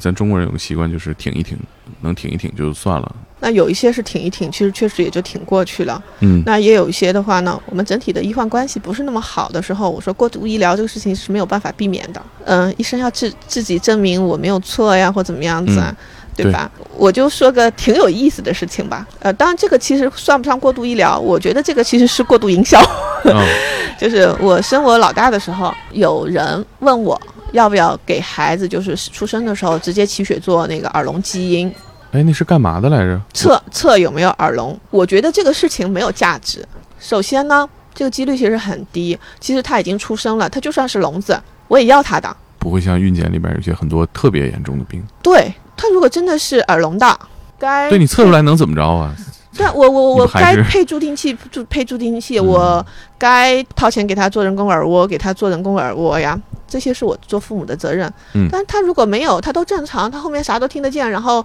[0.00, 1.58] 咱中国人有个习惯，就是挺一挺，
[2.00, 3.14] 能挺一挺就算了。
[3.40, 6.02] 那有一些是挺一挺，其实确实也就挺过去了。
[6.20, 12.22] 嗯，那也有一些的话呢，我们整体的医患关系不是那么好的时候，我说过度医疗这个事情是没有办法避免的。
[12.44, 15.96] 嗯，医生要自自己证明我没有错呀，或怎么样子啊，
[16.36, 16.70] 对吧？
[16.96, 19.06] 我就说个挺有意思的事情吧。
[19.20, 22.78] 呃，当然这个其实算不上过度医疗，我觉得这个其实是过度营销。
[23.98, 27.20] 就是我生我老大的时候，有人问我
[27.52, 31.72] 要不要给孩子，就是出生的时候直接取血做那个耳聋基因。
[32.12, 33.20] 哎，那是干嘛的来着？
[33.32, 34.78] 测测有没有耳聋？
[34.90, 36.66] 我觉得这个事情没有价值。
[36.98, 39.16] 首先呢，这个几率其实很低。
[39.38, 42.36] 其实他已经出生了，他就算是聋子，我也要他的。
[42.58, 45.02] 不会像孕检里边有些很多特别严重的病。
[45.22, 47.18] 对他如果真的是耳聋的，
[47.58, 49.14] 该对你测出来能怎么着啊？
[49.56, 52.84] 对我我我该配助听器助配助听器，我
[53.16, 56.38] 该掏钱给他做人工耳蜗，给他做人工耳蜗呀。
[56.68, 58.12] 这些是我做父母的责任。
[58.34, 61.44] 嗯，但他如果没有，他都正常，他后面啥都听得见，然后。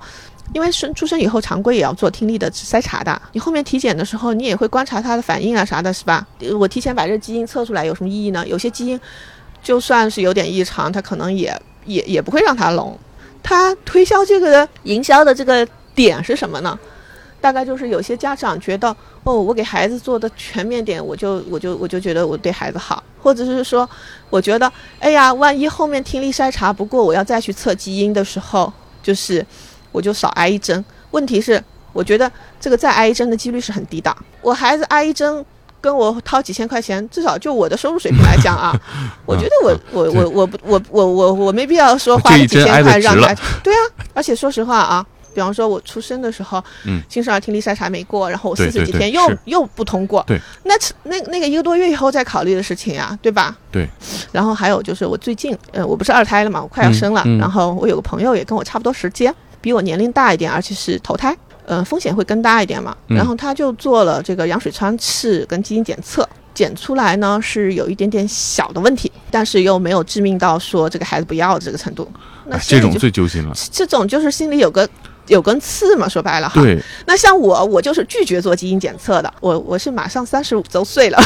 [0.54, 3.22] 因为生出生以后，常规也要做听力的筛查的。
[3.34, 6.26] 你后面体检的时候，你也会观察他的反应啊啥的，是吧？
[6.58, 8.48] 我提前把这基因测出来有什么意义呢？
[8.48, 9.00] 有些基因
[9.62, 12.98] 就算是有点异常，他可能也也也不会让他聋。
[13.44, 16.78] 他推销这个营销的这个点是什么呢？
[17.42, 23.88] 大概就是有些家长觉得，哦，我给孩子做的全面点，我就我就我就觉得我对孩子好，或者是说，
[24.30, 28.72] 我觉得，哎呀，万一后面听力筛查不过，我要再去测基因的时候，
[29.04, 29.46] 就是。
[29.96, 30.84] 我就少挨一针。
[31.12, 32.30] 问题是，我觉得
[32.60, 34.14] 这个再挨一针的几率是很低的。
[34.42, 35.44] 我孩子挨一针，
[35.80, 38.78] 跟我掏几千块钱，至少就我的收入水平来讲啊，
[39.26, 43.34] 我觉得我我我我不我我我我没必要说花几千块让他。
[43.64, 43.80] 对啊，
[44.14, 53.56] 而且说实话啊，比方说我出生的时候，嗯，新生儿听力筛查没过，然后我四十几天又又不通过，对，那那那个一个多月以后再考虑的事情呀，对吧？
[53.72, 53.88] 对。
[54.32, 59.34] 然后还有就是我最近，呃，我不是二胎了嘛，我快要生了，然后我有个朋友也跟我差不多时间。
[59.66, 62.96] 比我年龄大一点，而且是头胎，嗯，风险会更大一点嘛。
[63.08, 72.08] 然后他就做了这个羊水穿刺跟基因检测，检出来呢是有一点点小的问题，但是又没有致命到说这个孩子不要这个程度。
[72.46, 73.56] 那这种最揪心了。
[73.72, 74.88] 这种就是心里有个。
[75.28, 76.08] 有根刺嘛？
[76.08, 76.62] 说白了哈。
[76.62, 76.80] 对。
[77.06, 79.34] 那像我，我就是拒绝做基因检测的。
[79.40, 81.20] 我我是马上三十五周岁了，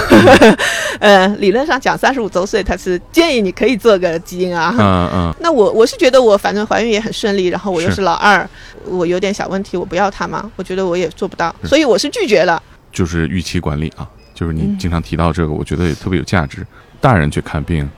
[0.99, 4.73] 呃，理论上讲三十五周岁他是建议你可以做个基因啊。
[4.77, 5.35] 嗯嗯。
[5.39, 8.47] 那我我是觉得我反正怀孕也很顺利，然后我又是老二，
[8.85, 10.51] 我有点小问题，我不要他吗？
[10.55, 12.61] 我觉得我也做不到，所以我是拒绝了。
[12.91, 16.65] 就是预期管理啊，就是你经常提到这个，我觉得也特别有价值。
[17.01, 17.89] 大人去看病，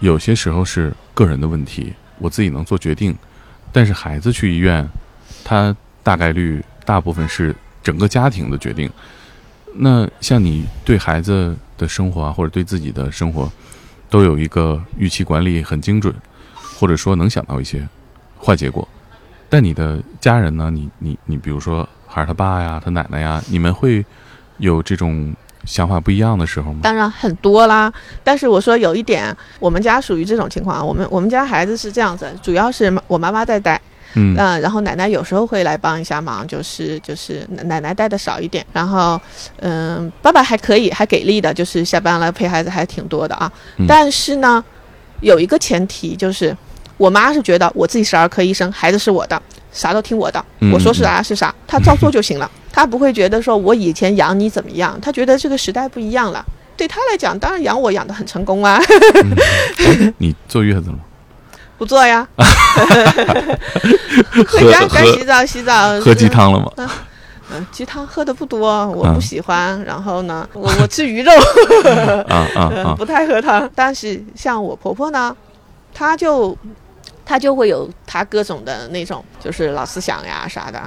[0.00, 3.16] 有些时候是个人的问题，我自己能做决定，
[3.72, 4.86] 但是孩子去医院。
[5.44, 8.90] 他大概率大部分是整个家庭的决定。
[9.76, 13.50] 那像你对孩子的生活啊，或者对自己的生活，
[14.08, 16.14] 都有一个预期管理很精准，
[16.78, 17.86] 或者说能想到一些
[18.40, 18.86] 坏结果。
[19.48, 20.70] 但你的家人呢？
[20.70, 24.04] 你你你，比如说孩儿他爸呀、他奶奶呀，你们会
[24.58, 26.80] 有这种想法不一样的时候吗？
[26.82, 27.92] 当然很多啦。
[28.22, 30.84] 但是我说有一点，我们家属于这种情况啊。
[30.84, 33.80] 我们我们家孩子是这样子，主要是我妈妈在带。
[34.14, 39.20] 嗯，然后奶奶有时候会来帮一下忙，就是就是奶奶带的少一点，然后，
[39.60, 43.50] 嗯，爸爸还可以，还给力的，就是下班了陪孩子还挺多的啊。
[43.88, 44.62] 但是呢，
[45.20, 46.56] 有一个前提就是，
[46.96, 49.40] 我妈是觉得我自己是儿科医生，孩子是我的，
[49.72, 56.44] 啥都听我的，我说是啥是啥，她照做就行了， 她不会觉得说我以前养你怎么样，她觉得这个时代不一样了，
[56.76, 58.80] 对她来讲，当然养我养的很成功啊。
[60.18, 60.98] 你坐月子了？
[61.78, 62.26] 不做呀，
[64.48, 66.00] 回家 该洗澡洗澡。
[66.00, 66.70] 喝鸡汤了吗？
[67.52, 69.82] 嗯，鸡汤喝的不多，我不喜欢。
[69.84, 71.32] 然后呢，我我吃鱼肉，
[72.28, 73.68] 啊 啊不太喝汤。
[73.74, 75.34] 但是像我婆婆呢，
[75.92, 76.56] 她就。
[77.26, 80.78] 她就会有她各种的那种，就是老思想呀啥的，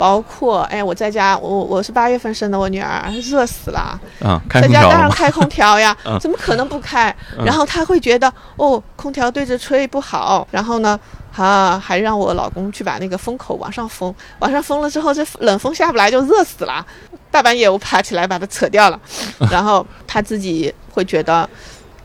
[0.00, 7.14] 包括哎，我在家，我我是八月份生的，我女儿热死了，嗯，在家当然开空调呀， 怎么可能不开？
[7.44, 10.98] 然后她会觉得哦，空调对着吹不好，然后呢，
[11.36, 16.82] 啊，还让我老公去把那个风口往上封，往上封了之后，这冷风下不来就热死了，
[17.30, 18.98] 大半夜我爬起来把它扯掉了，
[19.52, 21.46] 然后他自己会觉得。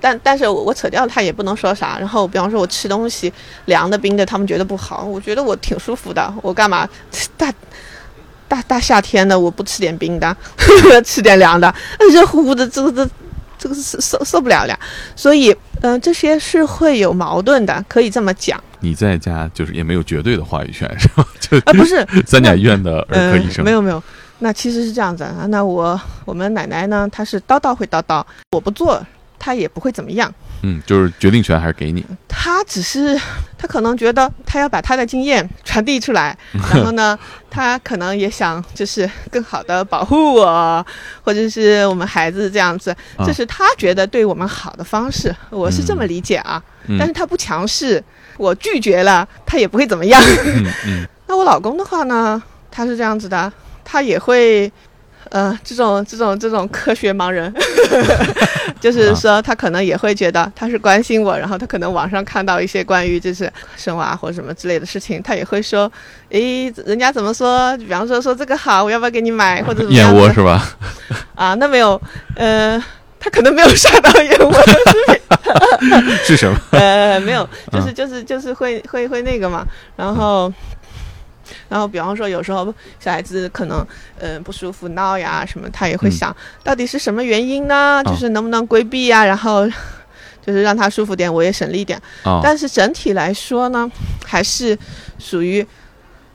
[0.06, 1.98] 但但是我我扯掉了，他也不能说啥。
[1.98, 3.34] 然后比方说我吃东西
[3.66, 5.04] 凉的冰的，他们觉得不好。
[5.04, 6.88] 我觉得我挺舒服的，我干嘛
[7.36, 7.52] 大
[8.48, 10.38] 大大夏天的我不吃点冰的，
[11.04, 11.74] 吃点凉的，
[12.12, 13.10] 热乎乎的，这个这
[13.58, 14.80] 这个是受受不了了。
[15.16, 18.64] 所以嗯，这些是会有矛盾的，可以这么讲。
[18.82, 21.28] 你在家就是也没有绝对的话语权是吧？
[21.42, 24.04] 就啊不是 三甲医院的儿科医生没有没有。
[24.38, 25.48] 那其实是这样子啊。
[25.48, 29.04] 那我我们奶奶呢，她是叨叨会叨叨，我不做。
[29.38, 30.34] 他也不会怎么样，
[30.64, 32.06] 嗯，就是决定权还是给你。
[32.28, 33.16] 他只是，
[33.58, 37.18] 他他可能觉得他要把他的经验传递出来， 然后呢，
[37.50, 40.86] 他可能也想就是更好的保护我，
[41.24, 46.62] 或者是我们孩子这样子，这是他觉得对我们好的方式，我是这么理解啊。
[47.00, 48.04] 但是他不强势，
[48.38, 50.22] 我拒绝了，他也不会怎么样。
[51.26, 53.52] 那我老公的话呢，他是这样子的，
[53.84, 54.72] 他也会。
[55.36, 57.54] 呃，这种这种这种科学盲人，
[58.80, 65.92] 就是说他可能也会觉得他是关心我，然后他可能网上看到一些关于就是生娃或者什么之类的事情，他也会说，
[66.30, 67.76] 诶，人家怎么说？
[67.80, 70.08] 比方说说这个好，我要不要给你买或者怎么样？
[70.10, 70.64] 燕窝是吧？
[71.36, 72.02] 啊，那没有，
[72.38, 72.82] 呃，
[73.20, 74.78] 他可能没有刷到燕窝视
[75.08, 76.58] 频， 是什么？
[76.72, 79.68] 呃，没有，就是就是就是会会会那个嘛，
[79.98, 80.50] 然后。
[81.70, 83.86] 然后，比方说，有时候小孩子可能，
[84.20, 88.02] 嗯，不舒服、闹呀什么，他也会想到底是什么原因呢？
[88.06, 89.24] 就是能不能规避呀？
[89.26, 89.68] 然后，
[90.46, 92.02] 就是让他舒服点，我也省力点。
[92.42, 93.90] 但是整体来说呢，
[94.26, 94.78] 还是
[95.20, 95.66] 属于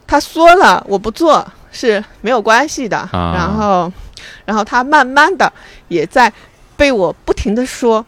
[0.06, 3.08] 他说了我不做是没有关系的。
[3.12, 3.92] 然后，
[4.44, 5.52] 然后他慢慢的
[5.88, 6.32] 也在
[6.76, 8.04] 被我不停的说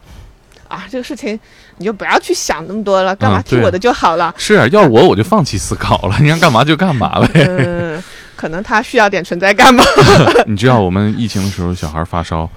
[0.67, 1.39] 啊，这个事情。
[1.77, 4.33] 你就不要去想那么多了，干嘛听我的就好了。
[4.37, 7.45] 是啊，要我我就放弃思考了， 你想干嘛就干嘛呗。
[7.47, 8.03] 嗯，
[8.35, 9.83] 可能他需要点存在感吧。
[10.45, 12.49] 你知道我们疫情的时候，小孩发烧，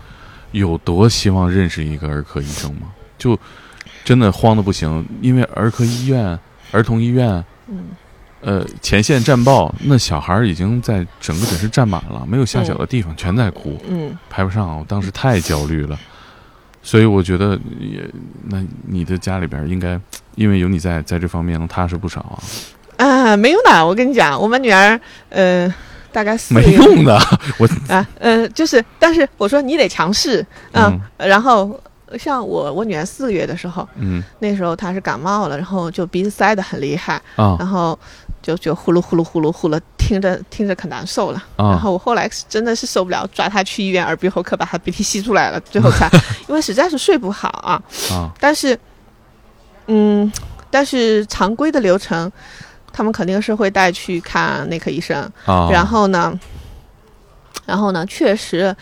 [0.52, 2.88] 有多希望认识一个儿科医生吗？
[3.18, 3.38] 就
[4.04, 6.38] 真的慌的不行，因为儿科医院、
[6.70, 7.84] 儿童医院，嗯，
[8.42, 14.78] 呃，前线战报，那小孩已经在整个诊室站满了，没有下脚的地方，全在哭，嗯，排不上。
[14.78, 15.98] 我当时太焦虑了。
[16.87, 18.09] 所以我觉得也，
[18.45, 20.01] 那你的家里边应该，
[20.37, 22.39] 因为有你在，在这方面能踏实不少啊。
[22.97, 24.99] 啊，没用的，我跟你讲，我们女儿，
[25.30, 25.74] 呃，
[26.12, 27.18] 大概四没用的，
[27.59, 31.78] 我 啊，呃，就是，但是我说你得强势，嗯，然后
[32.16, 37.99] 像我，我女儿四个月的时候，嗯，那时候她是感冒了，然后就鼻子塞得很厉害，啊，然后。
[38.47, 41.42] 就就呼噜呼噜呼噜呼噜，听着听着可难受了。
[41.57, 45.59] 然后我后来真的是受不了，抓他去医院耳鼻喉科，把他鼻涕吸出来了。
[45.62, 46.09] 最后才，
[46.47, 47.82] 因为实在是睡不好啊。
[48.14, 48.30] 啊。
[48.38, 48.78] 但是，
[49.88, 50.32] 嗯，
[50.70, 52.30] 但是常规的流程，
[52.92, 55.20] 他们肯定是会带去看内科医生。
[55.44, 55.68] 啊。
[55.68, 56.32] 然后呢，
[57.64, 58.76] 然后呢，确实。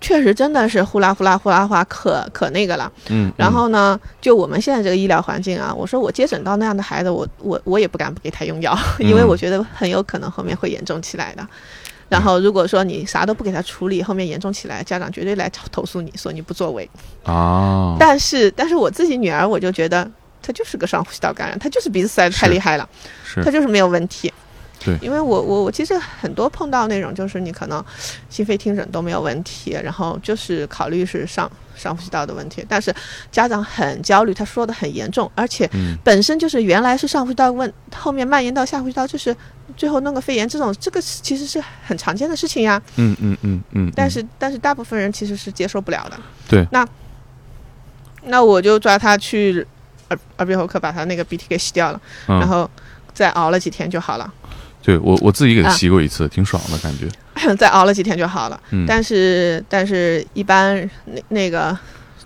[0.00, 2.90] 确实真的是呼啦呼啦呼啦哗，可可那个了。
[3.10, 11.46] 嗯，然后呢，就我们现在这个医疗环境啊，我说我接诊到那样的孩子，我我我也不敢不给他用药，因为我觉得很有可能后面会严重起来的。
[12.08, 16.88] 然后如果说你啥都不给他处理，后面严重起来，家长绝对来投诉你说你不作为。
[17.22, 17.96] 啊。
[18.00, 20.10] 但是但是我自己女儿，我就觉得
[20.42, 22.88] 她就是个上呼吸道感染，她就是鼻子塞得太厉害了，
[23.44, 24.32] 她就是没有问题。
[24.82, 27.84] 对，因为我我我其实很多碰到那种，就是你可能
[28.30, 32.94] 心肺听诊都没有问题，然后就是考虑是上上呼吸道的问题，但是
[33.30, 35.68] 家长很焦虑，他说的很严重，而且
[36.02, 39.36] 本身就是原来是上呼吸道问，后面蔓延到下呼吸道，就是
[39.76, 42.80] 最后弄个肺炎，这种这个其实是很常见的事情呀。
[42.96, 43.92] 嗯嗯嗯嗯。
[43.94, 46.18] 但是但是大部分人其实是接受不了的。
[46.48, 46.66] 对。
[46.72, 46.88] 那
[48.24, 49.66] 那我就抓他去
[50.08, 52.68] 耳耳鼻喉科，把他那个鼻涕给吸掉了，然后
[53.12, 54.32] 再熬了几天就好了。
[54.82, 57.06] 对我我自己给他吸过一次，挺爽的感觉。
[57.56, 58.60] 再熬了几天就好了。
[58.70, 58.84] 嗯。
[58.86, 61.76] 但是但是一般那那个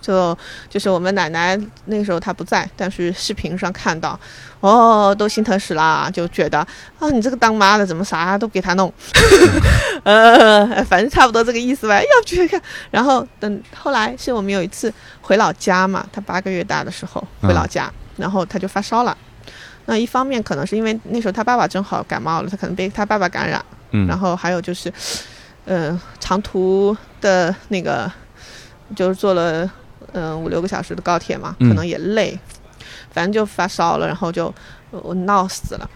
[0.01, 0.37] 就
[0.69, 4.19] 就是我们奶奶那个时候她不在，但是视频上看到，
[4.59, 6.59] 哦，都心疼死了，就觉得
[6.99, 8.93] 啊，你这个当妈的怎么啥都给他弄？
[10.03, 11.99] 呃，反正差不多这个意思吧。
[11.99, 12.61] 要去看。
[12.91, 19.17] 然后等后来是我们有一次回老家嘛，他八个月大的时候回老家，然后他就发烧了。
[19.85, 23.63] 那一方面可能是因为那时候他爸爸正好感冒了，他可能被他爸爸感染。
[23.91, 24.07] 嗯。
[24.07, 24.91] 然后还有就是，
[25.65, 28.11] 呃，长途的那个，
[28.95, 29.69] 就是坐了
[30.13, 32.37] 嗯五六个小时的高铁嘛，可能也累，
[33.11, 34.53] 反正就发烧了，然后就
[34.89, 35.89] 我闹死了。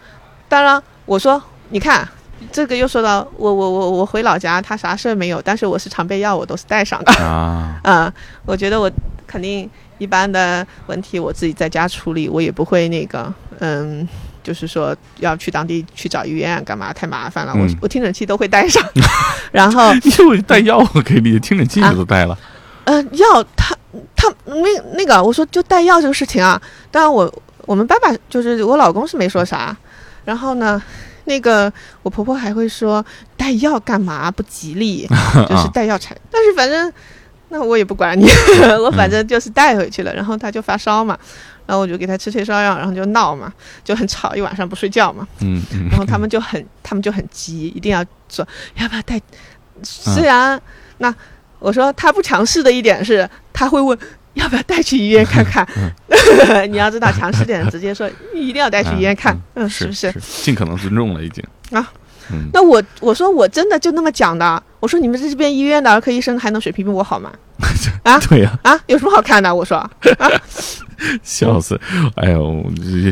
[0.47, 2.07] 当然，我说你看
[2.51, 7.11] 这个又说到我我我我回老家，他啥事儿没有，但是我是常备药，我都是带上的。
[7.23, 7.79] 啊。
[7.83, 8.13] 嗯，
[8.45, 8.89] 我觉得我
[9.25, 9.69] 肯定。
[9.99, 14.07] 一般的问题我自己在家处理，我也不会那个，嗯，
[14.41, 17.53] 就是说要去当地去找医院干嘛，太麻烦了。
[17.53, 18.83] 我我听诊器都会带上，
[19.51, 22.35] 然后 就带药给你，听诊器你都带了。
[22.85, 23.75] 嗯，药他
[24.15, 24.55] 他那
[24.93, 27.31] 那个我说就带药这个事情啊，当然我
[27.65, 29.75] 我们爸爸就是我老公是没说啥，
[30.25, 30.81] 然后呢，
[31.25, 31.71] 那个
[32.01, 35.05] 我婆婆还会说带药干嘛不吉利，
[35.47, 36.91] 就是带药产，但是反正。
[37.49, 38.27] 那我也不管你，
[38.81, 41.17] 我反正就是带回去了，然后他就发烧嘛，
[41.65, 43.51] 然后我就给他吃退烧药，然后就闹嘛，
[43.83, 45.27] 就很吵，一晚上不睡觉嘛。
[45.41, 45.87] 嗯嗯。
[45.89, 49.19] 然后他们就很，他们就很急，一定要说要不要带。
[49.81, 50.61] 虽然
[50.97, 51.13] 那
[51.57, 53.97] 我说他不强势的一点是，他会问
[54.33, 55.67] 要不要带去医院看看？
[56.71, 60.13] 你要知道，强势点直接说一定要带去医院看，嗯，是不是？
[60.43, 61.91] 尽可能尊重了已经啊。
[62.53, 64.61] 那我我说我真的就那么讲的。
[64.79, 67.31] 我说你们这边医院的儿科医生还能水平比我好吗？
[68.03, 69.53] 啊，对呀，啊，有什么好看的？
[69.53, 69.85] 我说，
[71.21, 71.79] 笑死！
[72.15, 72.63] 哎呦，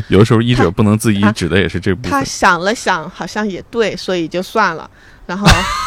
[0.08, 2.10] 有的时候医者不能自医，指的也是这部分。
[2.10, 4.88] 他想了想，好像也对，所以就算了。
[5.26, 5.46] 然后，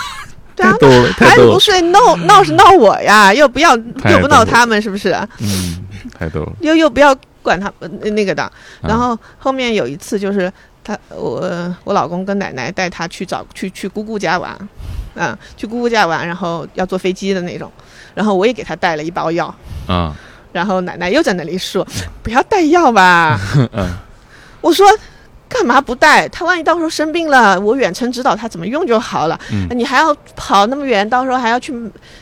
[0.55, 0.75] 对啊，
[1.17, 5.09] 孩子不睡，闹闹是闹我呀，又不要又不闹他们，是不是？
[5.39, 5.83] 嗯，
[6.17, 6.53] 太逗了。
[6.61, 7.71] 又又不要管他
[8.11, 8.51] 那个的。
[8.81, 10.51] 然后后面有一次就是。
[10.83, 14.57] 他我我老公跟奶奶带他去找去去姑姑家玩，
[15.15, 17.71] 嗯，去姑姑家玩，然后要坐飞机的那种，
[18.13, 19.53] 然后我也给他带了一包药，
[19.87, 20.13] 嗯，
[20.51, 21.87] 然后奶奶又在那里说
[22.23, 23.39] 不要带药吧，
[23.73, 23.89] 嗯，
[24.61, 24.85] 我说。
[25.53, 26.27] 干嘛不带？
[26.29, 29.37] 他万一到时候生病了，我远程指导他怎么用就好了。
[29.51, 31.73] 嗯，你还要跑那么远，到时候还要去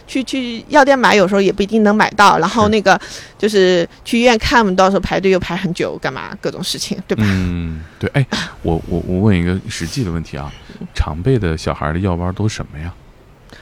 [0.07, 2.39] 去去药店买，有时候也不一定能买到。
[2.39, 2.99] 然后那个
[3.37, 7.23] 就是去医院看，到时候排队又排很久，干嘛各种事情，对吧？
[7.27, 8.09] 嗯，对。
[8.13, 8.25] 哎，
[8.63, 10.51] 我我我问一个实际的问题啊，
[10.95, 12.91] 常备的小孩的药包都什么呀？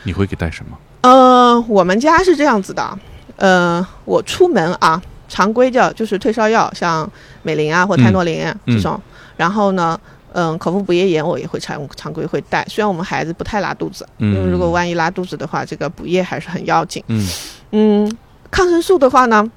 [0.03, 0.77] 你会给带什么？
[1.01, 2.97] 呃，我们家是这样子的，
[3.35, 7.09] 呃，我出门啊，常规叫就是退烧药，像
[7.43, 8.99] 美林啊或泰诺林这种。
[9.37, 9.97] 然后呢，
[10.33, 12.65] 嗯，口服补液盐我也会常常规会带。
[12.67, 17.03] 虽然我们孩子不太拉肚子，因为如果万一拉肚子的话，这个补液还是很要紧。
[17.07, 17.29] 嗯
[17.71, 18.17] 嗯，
[18.51, 19.49] 抗生素的话呢，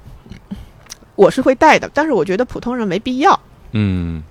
[1.15, 3.39] 我是会带的，但是我觉得普通人没必要。
[3.71, 4.23] 嗯，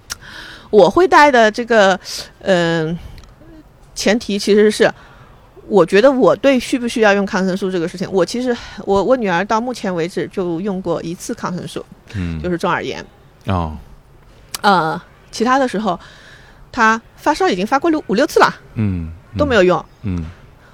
[0.71, 1.99] 我会带的这个，
[2.41, 2.99] 嗯，
[3.95, 4.93] 前提其实是，
[5.67, 11.85] 我觉得我对需不需要用抗生素这个事情，我其实我我女儿到目前为止就用过一次抗生素，
[12.15, 13.05] 嗯，就是中耳炎。
[13.47, 13.77] 哦，
[14.63, 15.01] 呃。
[15.31, 15.99] 其他的时候，
[16.73, 20.25] 他发烧已经发过六五六次了，嗯，都没有用，嗯。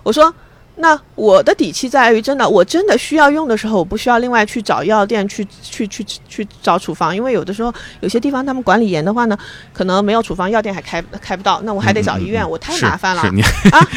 [0.02, 0.32] 我说，
[0.76, 9.36] 那我的底气在于，真的，我真的需要用的时候，我不需要另外去找药店去去去去找处方，因为有的时候有些地方他们管理严的话呢，
[9.72, 13.30] 可能没有处方，药店还开开不到，那我还得找医院，我太麻烦了啊！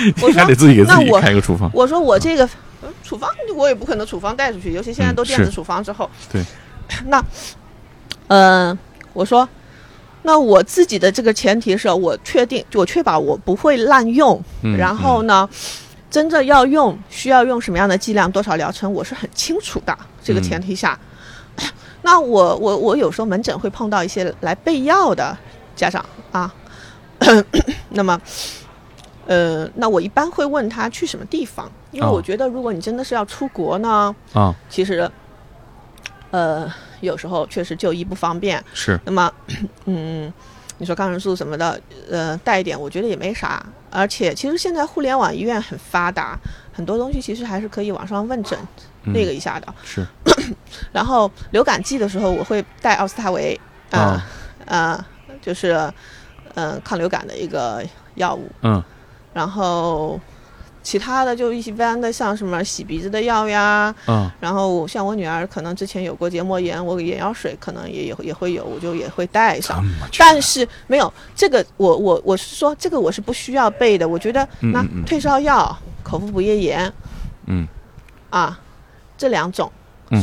[0.24, 1.70] 我还得自己给自己开个处方。
[1.74, 2.50] 我说我这个
[3.04, 6.44] 处方我也不可能处方带出去，尤其现在都电子处方之后，对。
[7.06, 7.24] 那，
[8.30, 8.76] 嗯，
[9.14, 9.48] 我说。
[10.24, 14.42] 那我自己的这个前提是我确定，我确保我不会滥用。
[14.78, 15.48] 然后呢，
[16.12, 19.98] 真正要用，需要用什么样的剂量、多少疗程，我是很清楚的。
[20.22, 21.00] 这个前提下，
[22.04, 25.36] 那我我我有时候门诊会碰到一些来备药的
[25.76, 26.54] 家长啊。
[27.92, 28.20] 那么，
[29.26, 35.10] 呃，那我一般会问他去什么地方，因为我觉得如果你真的是要出国呢，啊，其实，
[36.32, 36.70] 呃。
[37.02, 39.00] 有时候确实就医不方便，是。
[39.06, 39.32] 那么，
[39.86, 40.32] 嗯，
[40.78, 41.80] 你说抗生素什么的，
[42.10, 43.66] 呃，带一点，我觉得也没啥。
[43.92, 46.38] 而且，其实现在互联网医院很发达，
[46.72, 48.58] 很多东西其实还是可以网上问诊
[49.06, 49.74] 那个一下的。
[49.84, 50.06] 是。
[50.92, 53.60] 然后流感季的时候，我会带奥司他韦，
[53.92, 54.26] 啊，
[54.66, 55.06] 呃，
[55.42, 55.92] 就是，
[56.56, 57.84] 嗯，抗流感的一个
[58.16, 58.50] 药物。
[58.62, 58.84] 嗯。
[59.34, 60.20] 然后。
[60.82, 69.84] 其他的就一般的，像什么洗鼻子的药呀，嗯，然后像我女儿可能之前有过结膜炎，我眼药水可能也也也会有，我就也会带上。
[70.18, 74.08] 但是没有这个，我我我是说这个我是不需要备的。
[74.08, 76.92] 我觉得那退烧药、口服补液盐，
[77.48, 77.68] 嗯，
[78.30, 78.60] 啊，
[79.18, 79.72] 这两种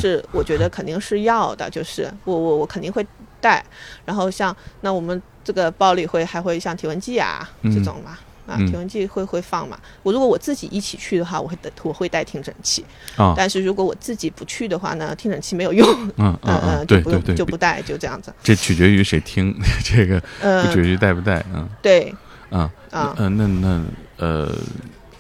[0.01, 3.07] 是我觉得肯定是要的，就是我我我肯定会
[3.41, 3.65] 带。
[4.05, 8.19] 然后像那我们这个包里会还会像体温计啊这种嘛。
[8.47, 9.79] 啊，体温计会会放嘛？
[10.03, 12.85] 我如果我自己一起去的话，我会带我会带听诊器。
[13.17, 15.87] 啊，但是如果我自己不去的话呢，听诊器没有用。
[16.17, 18.33] 嗯嗯 嗯，对对对，就不带，就这样子。
[18.43, 20.21] 这取决于谁听， 这个
[20.63, 21.45] 不取决于带不带。
[21.55, 22.15] 嗯，对。
[22.49, 23.85] 啊啊，嗯，那那
[24.19, 24.55] 呃，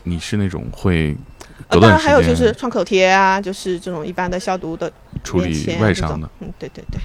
[0.04, 1.16] 你是那种会？
[1.68, 4.90] 当然还有就是创口贴啊，就是这种一般的消毒的
[5.24, 6.30] 处理外伤的。
[6.38, 7.00] 嗯，对对对。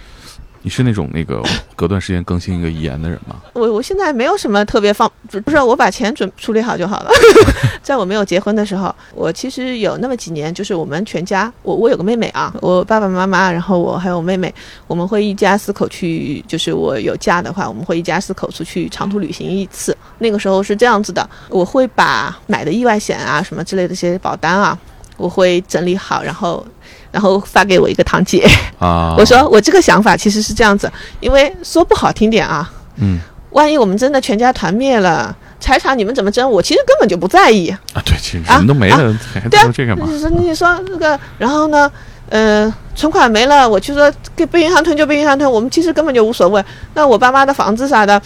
[0.64, 1.42] 你是那种那个
[1.76, 3.38] 隔段时间更新一个遗言的人吗？
[3.54, 5.12] 我我现在没有什么特别放，
[5.44, 7.12] 不是我把钱准处理好就好了。
[7.82, 14.54] 在我没有结婚的时候，我其实有那么几年，就是我们全家，我我有个妹妹啊，我爸爸妈妈，然后我还有妹妹，
[14.86, 19.98] 我们会一家四口去，就是我有假的话，我们会一家四口出去长途旅行一次。
[20.20, 24.78] 那个时候是这样子的，我会把买的意外险啊什么之类的这些保单啊，
[25.18, 26.64] 我会整理好，然后。
[27.12, 28.48] 然后发给我一个堂姐
[28.80, 33.20] 啊， 我说我这个想法其实是这样子，因为说不好听点啊，嗯，
[33.52, 36.50] 万一我们真的全家团灭了，财产你们怎么争？
[36.50, 40.06] 我其实根本就不在意啊，对，其实人都没了，还说这干嘛？
[40.10, 41.92] 你说你说那个，然后呢，
[42.30, 46.64] 呃，存款没了，我就说给被银行吞就被银行吞，我们其实根本就无所谓。
[46.94, 48.22] 那我爸妈的房子啥的，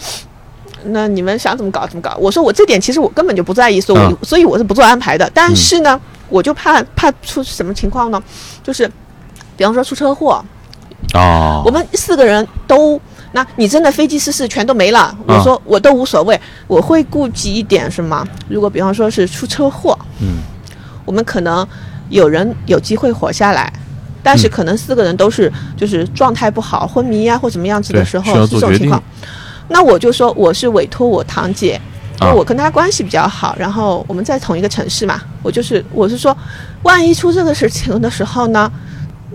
[0.84, 2.16] 那你们想怎么搞怎么搞？
[2.20, 5.28] 我说我这点其实我根本就不在意，所以所以我是不做安排的。
[5.34, 6.00] 但是呢。
[6.28, 8.22] 我就怕怕出什么情况呢？
[8.62, 8.90] 就是
[9.56, 10.44] 比方说出车祸，
[11.14, 13.00] 哦，我们四个人都，
[13.32, 18.26] 那你真的飞机失事全都没了，我说我都无所谓，我会顾及一点什么？
[18.48, 20.38] 如果比方说是出车祸，嗯，
[21.04, 21.66] 我们可能
[22.10, 23.72] 有人有机会活下来，
[24.22, 29.02] 但是可能四个人都是就是状态不好、昏迷呀或怎么样子的时候这种情况，
[29.68, 31.80] 那我就说我是委托我堂姐。
[32.20, 36.36] 因为我跟他关系比较好，然后我们在同一个城市嘛，我就是我是说，
[36.82, 38.70] 万一出这个事情的时候呢，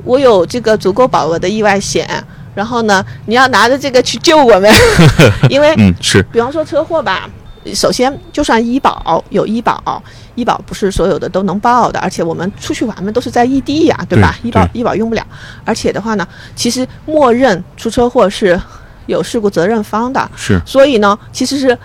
[0.04, 2.08] 我有这个足够保额的意外险，
[2.56, 4.72] 然后呢，你要拿着这个去救我们
[5.50, 7.30] 因为嗯是，比方说车祸吧，
[7.74, 10.02] 首先就算医保有医保，
[10.34, 14.36] 医保不是所有的都能报的，而且我们出去玩嘛都是在异地呀，对吧？
[14.42, 15.24] 医保医保用不了，
[15.64, 18.60] 而且的话呢，其实默认出车祸是
[19.06, 21.78] 有事故责任方的，是，所以呢，其实是。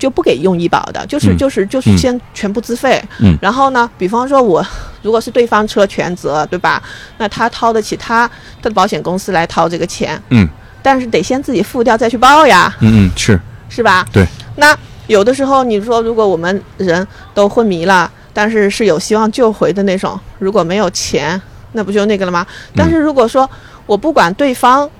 [0.00, 3.00] 就不给用医保的，就是就是就是先全部自费。
[3.18, 3.36] 嗯。
[3.40, 4.66] 然后呢，比方说我
[5.02, 6.82] 如果是对方车全责，对吧？
[7.18, 8.26] 那他掏得起，他
[8.62, 10.20] 他的保险公司来掏这个钱。
[10.30, 10.48] 嗯。
[10.82, 12.74] 但是得先自己付掉再去报呀。
[12.80, 13.38] 嗯嗯，是。
[13.68, 14.04] 是吧？
[14.10, 14.26] 对。
[14.56, 14.74] 那
[15.06, 21.40] 有的时候你说，如果我们人都昏迷了，但是是有希望救回的那种，如果没有钱，
[21.72, 22.46] 那不就那个了吗？
[22.74, 23.48] 但是如果说
[23.84, 24.90] 我不管对方。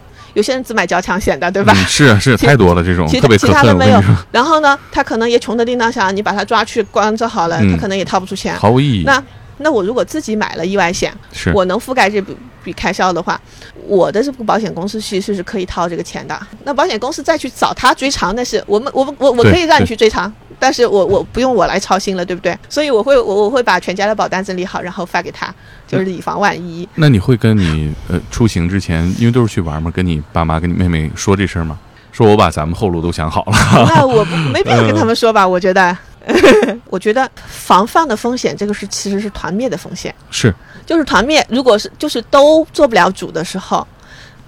[0.40, 1.74] 有些人只买交强险的，对吧？
[1.86, 4.02] 是啊，是太多了这种，特别其他的没有。
[4.32, 9.02] 然后呢，他可能也穷的叮当响，你把他抓去关着好了，他可能也掏不出钱，毫无意义。
[9.04, 9.22] 那
[9.58, 11.12] 那我如果自己买了意外险，
[11.52, 12.34] 我能覆盖这笔
[12.64, 13.38] 笔开销的话，
[13.86, 16.40] 我的这个保险公司其实是可以掏这个钱的。
[16.64, 20.32] 那保险公司再去找他追偿，那是我们我我我可以让你去追偿。
[20.60, 22.56] 但是我我不用我来操心了，对不对？
[22.68, 25.52] 所以我会我我会把全家的保单整理好，然后发给他，
[25.88, 26.86] 就是以防万一。
[26.94, 31.78] 那你会跟你呃出行之前，因为都是去玩嘛，跟你爸妈跟你妹妹说这事儿吗？
[32.12, 33.52] 说我把咱们后路都想好了。
[33.88, 35.48] 那我没必要跟他们说吧？
[35.48, 35.96] 我觉得，
[36.90, 40.14] 我觉得防范的风险，这个是其实是团灭的风险。
[40.30, 40.54] 是，
[40.84, 43.86] 就是团灭，如果是就是都做不了主的时候，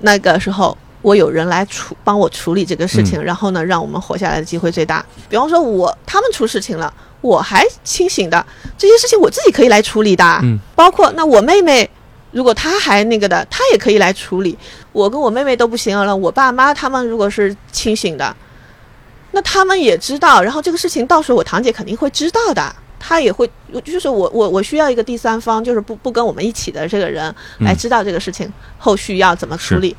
[0.00, 0.76] 那个时候。
[1.02, 5.04] 我有人来处帮我处理这个事情，然后呢，让我们活下来的机会最大。
[5.28, 8.44] 比方说，我他们出事情了，我还清醒的，
[8.78, 10.24] 这些事情我自己可以来处理的。
[10.42, 11.88] 嗯，包括那我妹妹，
[12.30, 14.56] 如果她还那个的，她也可以来处理。
[14.92, 18.34] 我跟我妹妹都不行了，我爸妈他们如果是清醒的，
[19.32, 20.40] 那他们也知道。
[20.42, 23.50] 然后这个事情到时候我堂姐肯定会知道的，她也会，
[23.84, 29.96] 就是我我我需要一个第三方，就是不不跟我们一起的这个人来知道这个事情后续要怎么处理。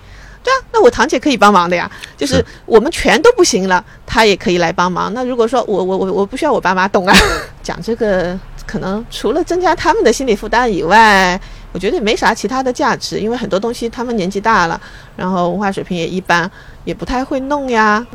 [0.72, 5.14] 那我堂姐可以帮忙的呀，就是我们全都不行了，她也可以来帮忙。
[5.14, 7.16] 那如果说我我我我不需要我爸妈懂啊，
[7.62, 11.40] 讲这个可能除了增加他们的心理负担以外，
[11.72, 14.80] 我觉得也没啥其他的价值，因为很多东西他们年纪大了，
[15.16, 16.50] 然后文化水平也一般，
[16.84, 18.06] 也不太会弄呀。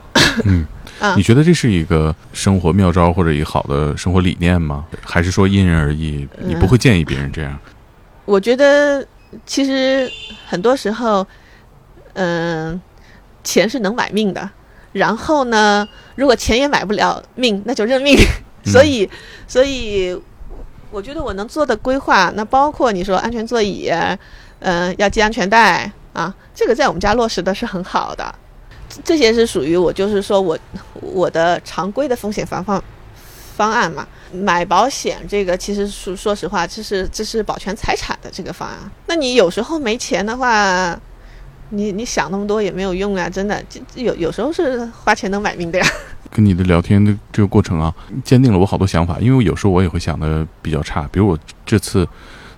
[0.45, 0.67] 嗯，
[1.17, 4.85] 你觉得这是一个生活妙招或者一个好的生活理念吗？
[5.05, 6.27] 还是说因人而异？
[6.39, 7.59] 你不会建议别人这样？
[8.25, 9.07] 我觉得
[9.47, 10.11] 其实
[10.47, 11.27] 很多时候。
[12.19, 12.81] 嗯，
[13.45, 14.51] 钱是能买命的。
[14.93, 18.19] 然后呢，如果钱也买不了命，那就认命。
[18.65, 19.09] 所以，
[19.47, 20.21] 所以，
[20.91, 23.89] 我觉得我能做的规划，那包括你说安全座椅，
[24.59, 28.35] 嗯，要系安全带啊，这个在我们家落实的是很好的。
[29.05, 30.59] 这些是属于我，就是说我
[30.95, 32.83] 我的常规的风险防范
[33.57, 34.05] 方案嘛。
[34.33, 38.77] 买保险这个，其实说说实话，这是这是保全财产的这个方案。
[39.07, 40.99] 那你有时候没钱的话。
[41.71, 43.29] 你你想那么多也没有用啊！
[43.29, 43.63] 真的，
[43.95, 45.87] 有有时候是花钱能买命的呀。
[46.31, 49.19] 跟你的聊天的这个过程啊，坚定了我好多想法。
[49.19, 52.07] 因为有时候我也会想的比较差，比如我这次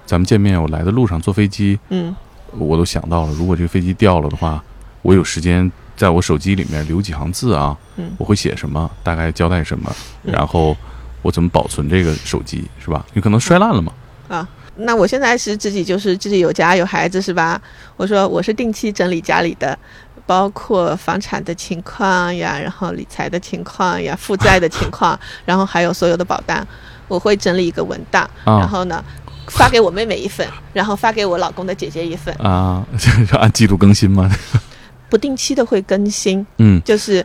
[0.06, 2.14] 咱们见面，我来的路上坐飞机，嗯，
[2.52, 4.62] 我都想到了，如果这个飞机掉了的话，
[5.02, 9.90] 我有时间在我手机里面留几行字啊，嗯，我会写什么，大概交代什么，
[10.22, 10.76] 然后
[11.22, 13.04] 我怎么保存这个手机，是吧？
[13.12, 13.92] 你可能摔烂了嘛，
[14.28, 14.48] 啊。
[14.80, 17.60] 那我现在是自己就是自己有家有孩子是吧？
[17.96, 19.78] 我说我是定期整理家里的，
[20.26, 26.66] 包括房产的情况呀，然后理财的情况呀，负债的情况，然后还有所有的保单，
[27.08, 29.04] 我会整理一个文档，然后呢
[29.48, 34.30] 发给我妹妹一份，然后发给我老公的姐姐一份啊， 就按季度更新吗？
[35.10, 37.24] 不定期的会更新，嗯，就是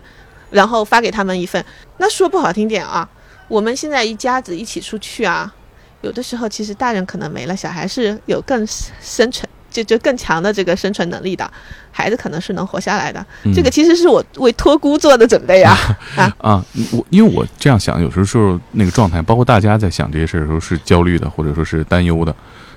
[0.49, 1.63] 然后发给他们一份。
[1.97, 3.07] 那说不好听点啊，
[3.47, 5.53] 我们现在一家子一起出去啊。
[6.01, 8.65] 有的时候，其实大人可能没了，小孩是有更
[9.01, 11.49] 生存，就就更强的这个生存能力的，
[11.91, 13.25] 孩子可能是能活下来的。
[13.53, 15.75] 这个其实是我为托孤做的准备呀。
[16.15, 16.65] 啊啊！
[16.91, 22.35] 我因为我这样想，有时候时候那个状态，包括大家在想这些事儿的时候是焦虑的，或者说是担忧的。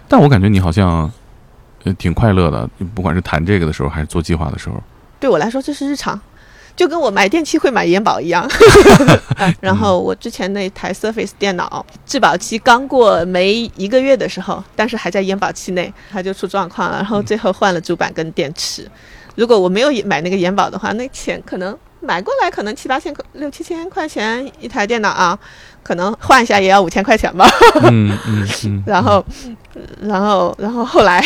[0.09, 1.11] 但我感觉你好像
[1.85, 4.83] 呃挺快乐的，不管是谈这个的时候，还是做计划的时候。
[5.21, 6.19] 对我来说，这是日常。
[6.79, 8.49] 就跟我买电器会买延保一样。
[9.61, 18.89] 然后我之前那台 Surface 电脑质保期刚过没一个月的时候，但是还在延保期内，它就出状况了，然后最后换了主板跟电池。
[19.35, 25.37] 如果我没有买那个延保的话，那钱可能买过来可能七八千块、六七千块钱一台电脑啊，
[25.83, 27.45] 可能换一下也要五千块钱吧。
[27.91, 28.83] 嗯嗯嗯。
[28.87, 29.25] 然后，
[30.01, 31.21] 然后，然后后来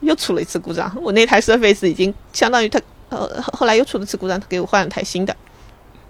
[0.00, 2.80] 又出了一次故障，我那台 Surface 已经相当于它。
[3.10, 5.34] 呃，后来又出了次故障，他给我换了台新的。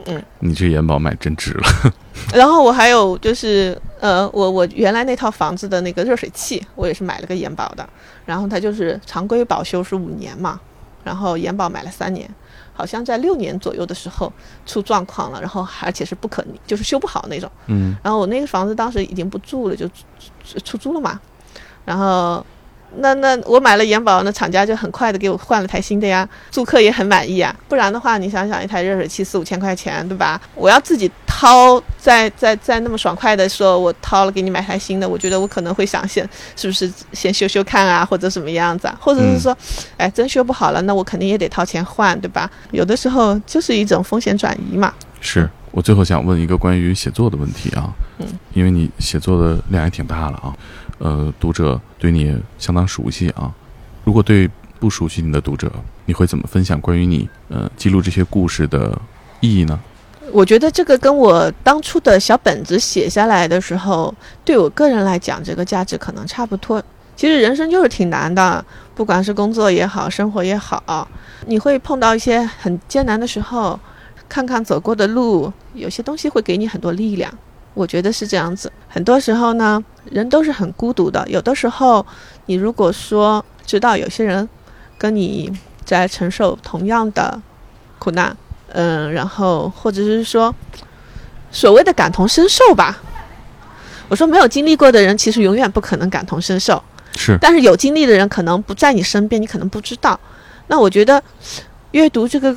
[0.06, 1.92] 嗯，你这延保买真值了。
[2.32, 7.88] 然后我还有就是，呃，我我原来那套房子的那个热水器，我也是买了个延保的。
[8.24, 10.60] 然后它就是常规保修是五年嘛，
[11.02, 12.28] 然后延保买了三年，
[12.72, 14.32] 好像在六年左右的时候
[14.64, 17.50] 出状况了，然后而且是不可逆，就是修不好那种。
[17.66, 17.96] 嗯。
[18.02, 19.88] 然后我那个房子当时已经不住了，就
[20.64, 21.20] 出租了嘛。
[21.84, 22.44] 然后。
[22.96, 27.54] 那那我买了延保，那厂家就很快的给我换了台新的呀，租客也很满意啊。
[27.68, 30.40] 不然的话，你想想，一台热水器四五千块钱，对吧？
[30.54, 39.56] 我要自己掏，再再再那么爽快的说，我掏了给你买台新的，我觉得我可能会想先是不是先修修看啊，或者什么样子，啊，或者是说，
[39.96, 42.50] 哎，真修不好了，那我肯定也得掏钱换，对吧？
[42.72, 44.92] 有的时候就是一种风险转移嘛。
[45.20, 50.54] 是我最后想问一个关于写作的问题啊，嗯，因为你写作的量也挺大了啊。
[50.98, 53.52] 呃，读者对你相当熟悉啊。
[54.04, 55.70] 如果对不熟悉你的读者，
[56.06, 58.96] 你会怎么分享关于你呃记录这些故事的
[59.40, 59.78] 意义呢？
[60.30, 66.82] 我觉得这个跟我当初的小本子写下来的时候，对我个人来讲，这个价值可能差不多。
[67.16, 71.08] 其实人生就是挺难的，不管是工作也好，生活也好，
[71.46, 73.78] 你会碰到一些很艰难的时候，
[74.28, 77.32] 看看走过的路，有些东西会给你很多力量。
[77.74, 81.26] 我觉得是这样子，很多时候呢，人都是很孤独的。
[81.28, 82.04] 有的时候，
[82.46, 84.48] 你如果说知道有些人
[84.96, 85.52] 跟你
[85.84, 87.40] 在承受同样的
[87.98, 88.36] 苦难，
[88.68, 90.54] 嗯，然后或者是说
[91.50, 92.98] 所谓的感同身受吧。
[94.08, 96.82] 我说没有经历过的人，其实永远不可能感同身受。
[97.14, 100.18] 是，但是有经历的人可能不在你身边，你可能不知道。
[100.68, 101.22] 那我觉得
[101.92, 102.56] 阅读这个。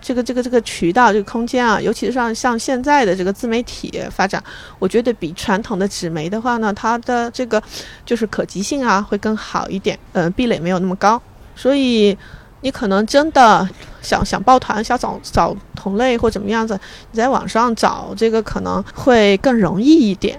[0.00, 4.42] 这个这个这个渠道这个空间啊，尤其是像像现在的这个自媒体发展，
[4.78, 7.62] 我觉得比传统的纸媒的话呢，它的这个
[8.06, 11.20] 就是可及性啊会更好一点，嗯，壁垒没有那么高，
[11.54, 12.16] 所以
[12.62, 13.68] 你可能真的
[14.00, 16.78] 想想抱团，想找找同类或怎么样子，
[17.10, 20.38] 你在网上找这个可能会更容易一点，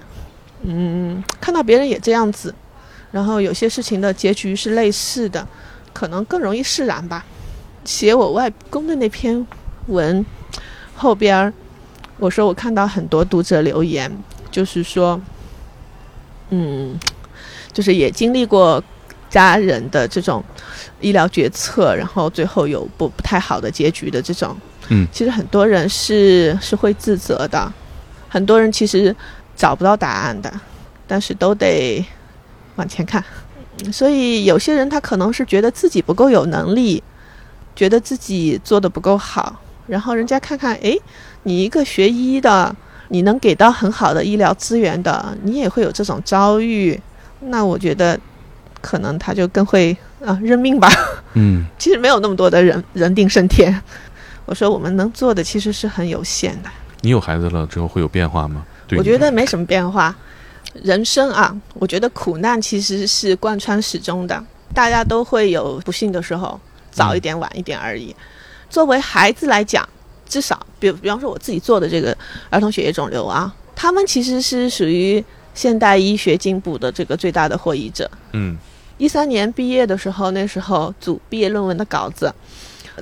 [0.64, 2.54] 嗯，看到别人也这样子，
[3.12, 5.48] 然后有些事情的结局是类似的，
[5.94, 7.24] 可能更容易释然吧。
[7.84, 9.46] 写我外公的那篇
[9.88, 10.26] 文
[10.96, 11.54] 后边儿，
[12.18, 14.12] 我说我看到很多读者留言，
[14.52, 15.20] 就是说，
[16.50, 16.98] 嗯，
[17.74, 18.84] 就是也经历过
[19.30, 20.44] 家人的这种
[21.00, 24.56] 医疗决策，然后最后有不不太好的结局的这种，
[24.90, 27.74] 嗯，其实很多人是是会自责的，
[28.30, 29.16] 很多人其实
[29.56, 30.54] 找不到答案的，
[31.08, 32.06] 但是都得
[32.76, 33.24] 往前看，
[33.92, 37.02] 所以有些人他可能是觉得自己不够有能力。
[37.76, 39.56] 觉得自己做的不够好，
[39.88, 40.96] 然后人家看看，哎，
[41.44, 42.76] 你一个学医的，
[43.10, 47.00] 你能给到很好的医疗资源的，你也会有这种遭遇，
[47.40, 48.20] 那我觉得，
[48.82, 50.90] 可能他就更会啊认命吧。
[51.34, 53.82] 嗯， 其实没有那么多的人人定胜天。
[54.46, 56.70] 我说我们能做的其实是很有限的。
[57.02, 58.66] 你有孩子了之后会有变化吗？
[58.98, 60.14] 我觉得没什么变化。
[60.84, 64.44] 人生啊，我觉得苦难其实是贯穿始终的，
[64.74, 66.60] 大家都会有不幸的时候。
[66.92, 68.16] 早一点晚一点而已。
[68.70, 69.88] 作为孩子来讲，
[70.28, 72.16] 至少比比方说我自己做的这个
[72.50, 75.24] 儿童血液肿瘤啊，他们其实是属于
[75.54, 78.10] 现代医学进步的这个最大的获益者。
[78.34, 78.58] 嗯，
[78.98, 82.34] 一三年毕业的时候，那时候组毕业论文的稿子，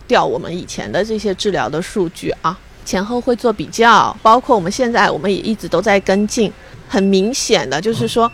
[0.08, 6.52] 调我们以前的这些治疗的数据啊，前后会做比较，包括我们现在我们也一直都在跟进。
[6.88, 8.32] 很明显的就是说，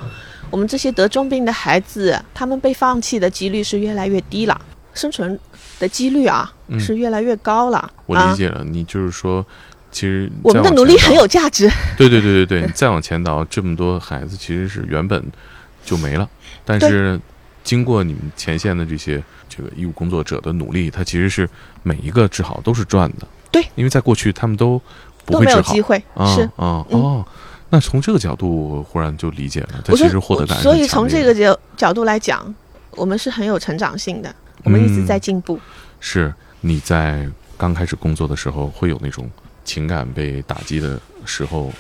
[0.49, 4.57] 我们这些得重病的孩子，他们被放弃的几率是越来越低了。
[4.95, 5.39] 生存
[5.77, 7.91] 的几率啊，是越来越高了。
[8.07, 9.45] 我理解了，你就是说，
[9.91, 11.69] 其实我们的努力很有价值。
[11.95, 15.23] 对对对对对，再往前倒，这么多孩子其实是原本
[15.83, 16.27] 就没了，
[16.63, 17.19] 但是
[17.63, 21.47] 经过你们前线的这些这个医务工作者的努力，他其实是
[21.83, 23.27] 每一个治好都是赚的。
[23.51, 24.81] 对，因为在过去他们都
[25.25, 26.01] 不会治好，机会
[26.35, 27.25] 是啊哦。
[27.69, 30.57] 那从这个角度，忽然就理解了，他其实获得感。
[30.61, 32.53] 所以从这个角角度来讲，
[32.91, 34.33] 我们是很有成长性的。
[34.65, 35.57] 我们一直在进步。
[36.01, 37.25] 是你在
[37.57, 39.29] 刚开始工作的时候，会有那种
[39.63, 41.71] 情感被打击的时候，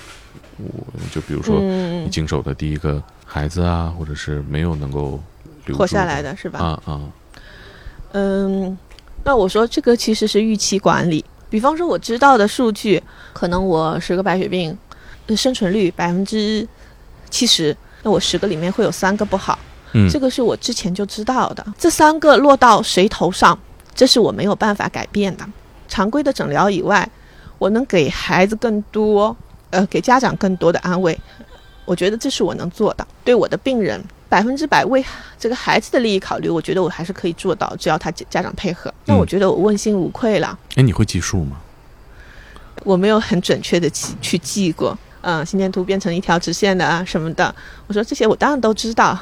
[0.57, 5.21] 我就比如说你经手的第一个孩子啊，或者是没有能够
[5.73, 6.59] 活下来的是吧？
[6.59, 7.01] 啊啊。
[8.13, 8.77] 嗯，
[9.23, 11.25] 那我说这个其实是预期管理。
[11.49, 13.01] 比方说我知道的数据，
[13.33, 14.77] 可能我十个白血病，
[15.35, 16.67] 生存率百分之
[17.29, 19.57] 七十，那我十个里面会有三个不好，
[19.95, 21.65] 嗯，这个是我之前就知道的。
[21.79, 23.57] 这三个落到谁头上，
[23.95, 25.45] 这是我没有办法改变的。
[25.87, 27.09] 常规的诊疗以外，
[27.57, 29.35] 我能给孩子更多，
[29.69, 31.17] 呃，给家长更多的安慰，
[31.85, 33.07] 我觉得这是我能做的。
[33.23, 34.03] 对我的病人。
[34.27, 35.05] 百分之百为
[35.39, 40.57] 这个孩子的利益考虑，我觉得我还是可以做到，只要他家长配合，那我觉得我问心无愧了。
[40.75, 41.57] 哎，你会计数吗？
[42.83, 47.53] 我没有很准确的记去记过，嗯，心电图变成一条直线的啊什么的。
[47.85, 49.17] 我说这些我当然都知道，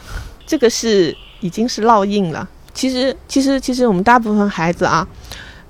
[0.46, 2.48] 这个是已经是烙印了。
[2.74, 5.08] 其实，其实，其实我们大部分孩子啊。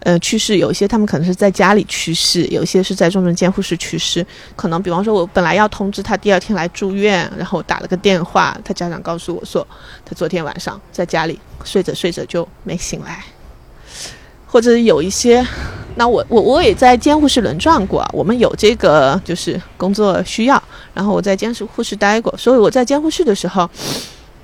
[0.05, 4.25] 呃，去世有一些，他们可能是在家里去世，有一些是在重症监护室去世。
[4.53, 9.65] 可能比方说，我本来要通知他第二天来住院，然后打了个电话，他家长告诉我说，
[10.03, 13.23] 他昨天晚上在家里睡着睡着就没醒来。
[14.45, 15.41] 或者有一些，
[15.95, 20.61] 那我我我也在监护室轮转过，我们有这个就是工作需要，
[20.93, 23.69] 然后我在监护室待过，所以我在监护室的时候，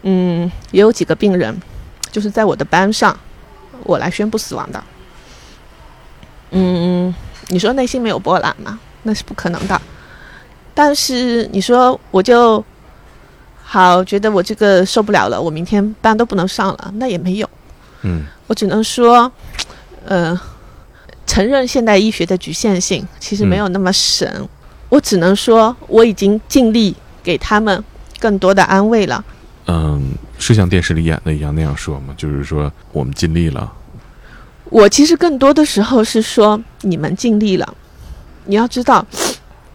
[0.04, 1.60] 嗯，也有几个病人，
[2.12, 3.18] 就是在我的班上，
[3.84, 4.84] 我来宣布死亡的。
[6.52, 7.14] 嗯，
[7.50, 8.80] 你说内心没有波澜吗？
[9.04, 9.82] 那是不可能的。
[10.74, 12.64] 但是你说我就
[13.64, 17.50] 好觉得我这个受不了了，我明天班都不能上了，那也没有。
[18.02, 19.32] 嗯，我只能说，
[20.06, 20.40] 呃，
[21.28, 24.48] 承认现代医学的局限性，其实没有那么神。
[24.88, 27.84] 我只能说，我已经尽力给他们
[28.20, 29.24] 更多的安慰了。
[29.72, 32.16] 嗯，是像电视里演的一样那样说吗？
[32.18, 33.72] 就是说我们尽力了。
[34.66, 37.76] 我其实更多的时候是说你们尽力了，
[38.46, 39.06] 你要知道，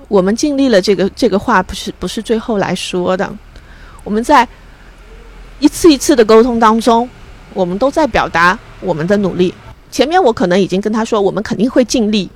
[0.08, 3.32] 我们尽力了这个这个话不是不是最后来说的，
[4.02, 4.48] 我们在
[5.60, 7.08] 一次一次的沟通当中，
[7.52, 9.54] 我们都在表达我们的努力。
[9.92, 12.28] 前面我可能已经跟他说我们肯定会尽力，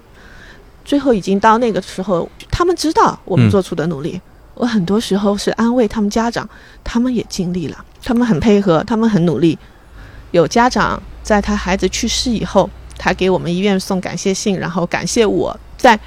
[0.84, 4.20] 最后已经到那个时候，他们知道我们做出的努力。
[4.58, 6.48] 我很多时候是安慰他们家长，
[6.82, 9.56] 他们也尽力了，他们很配合，他们很努力。
[10.32, 15.98] 有家长在他孩子去世以后，他给我们医院送感谢信，然后感谢我在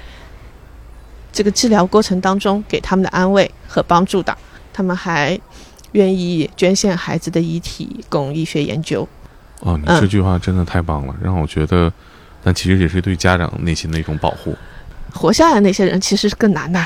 [1.32, 4.36] 这个治疗过程当中给他们的安慰和帮助的。
[4.72, 5.38] 他们还
[5.92, 9.08] 愿意捐献孩子的遗体供医学研究。
[9.60, 11.92] 哦，你这句话真的太棒了，让我觉得，
[12.42, 14.54] 但其实也是对家长内心的一种保护。
[15.12, 16.84] 活下来那些人其实是更难的。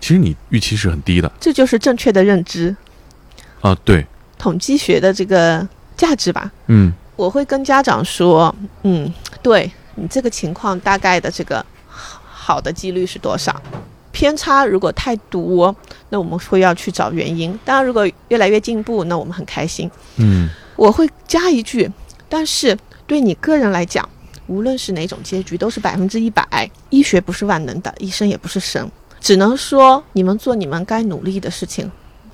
[0.00, 1.30] 对，其实你预期是很低的。
[1.38, 2.74] 这就是正确的认知。
[3.60, 4.06] 啊，对。
[4.38, 5.68] 统计学的这个。
[5.96, 13.60] 价值吧，嗯，我会跟家长说，嗯，对你这个情况大概的这个好的几率是多少？
[14.10, 15.76] 偏差如果太多，
[16.08, 17.52] 那我们会要去找原因。
[17.66, 19.90] 当然，如果越来越进步，那我们很开心。
[20.16, 21.90] 嗯，我会加一句，
[22.30, 22.74] 但是
[23.06, 24.08] 对你个人来讲，
[24.46, 26.70] 无论是哪种结局，都是百分之一百。
[26.88, 28.90] 医学不是万能的，医生也不是神，
[29.20, 31.90] 只能说你们做你们该努力的事情，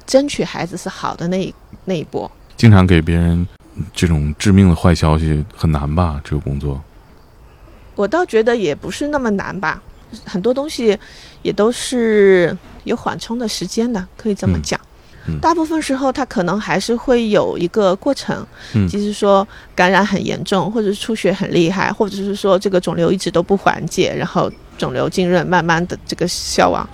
[0.07, 2.31] 争取孩子是好的那一那一波。
[2.57, 3.47] 经常给别人
[3.93, 6.21] 这种致命的坏消息很难吧？
[6.25, 6.81] 这个工作，
[7.95, 9.83] 我倒觉得也不是那么难吧。
[10.25, 10.97] 很多东西
[11.43, 14.81] 也都是有缓冲的时间的，可以这么讲。
[15.43, 18.47] 大部分时候他可能还是会有一个过程，
[18.89, 24.49] 就是说感染很严重，或者是出血很厉害，或者是说这个肿瘤一直都不缓解，然后
[24.79, 26.89] 肿瘤浸润慢慢的这个消亡。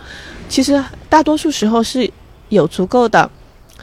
[0.49, 2.11] 其实大多数时候是
[2.49, 3.31] 有足够的。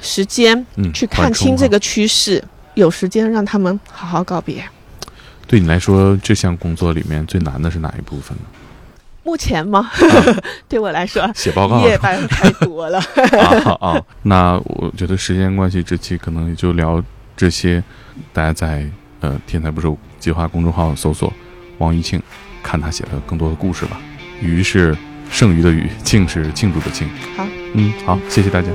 [0.02, 2.42] 时间去看清这个趋势，
[2.74, 4.64] 有时间让他们好好告别。
[5.46, 8.44] 对你来说，这项工作里面最难的是哪一部分呢？
[9.24, 9.92] 目前吗？
[10.70, 12.98] 对我来说，写报告夜班太多了。
[13.38, 14.02] 啊啊！
[14.22, 17.04] 那我觉得时间关系，这期可能也就聊
[17.36, 17.84] 这些。
[18.32, 18.90] 大家在
[19.20, 21.34] 呃“天才不受计划”公众号搜索
[21.80, 22.22] 王玉庆，
[22.64, 24.00] 看他写的更多的故事吧。
[24.42, 24.96] 鱼是
[25.30, 27.08] 剩余的鱼，庆是庆祝的庆。
[27.36, 28.68] 好，嗯，好，谢谢大家。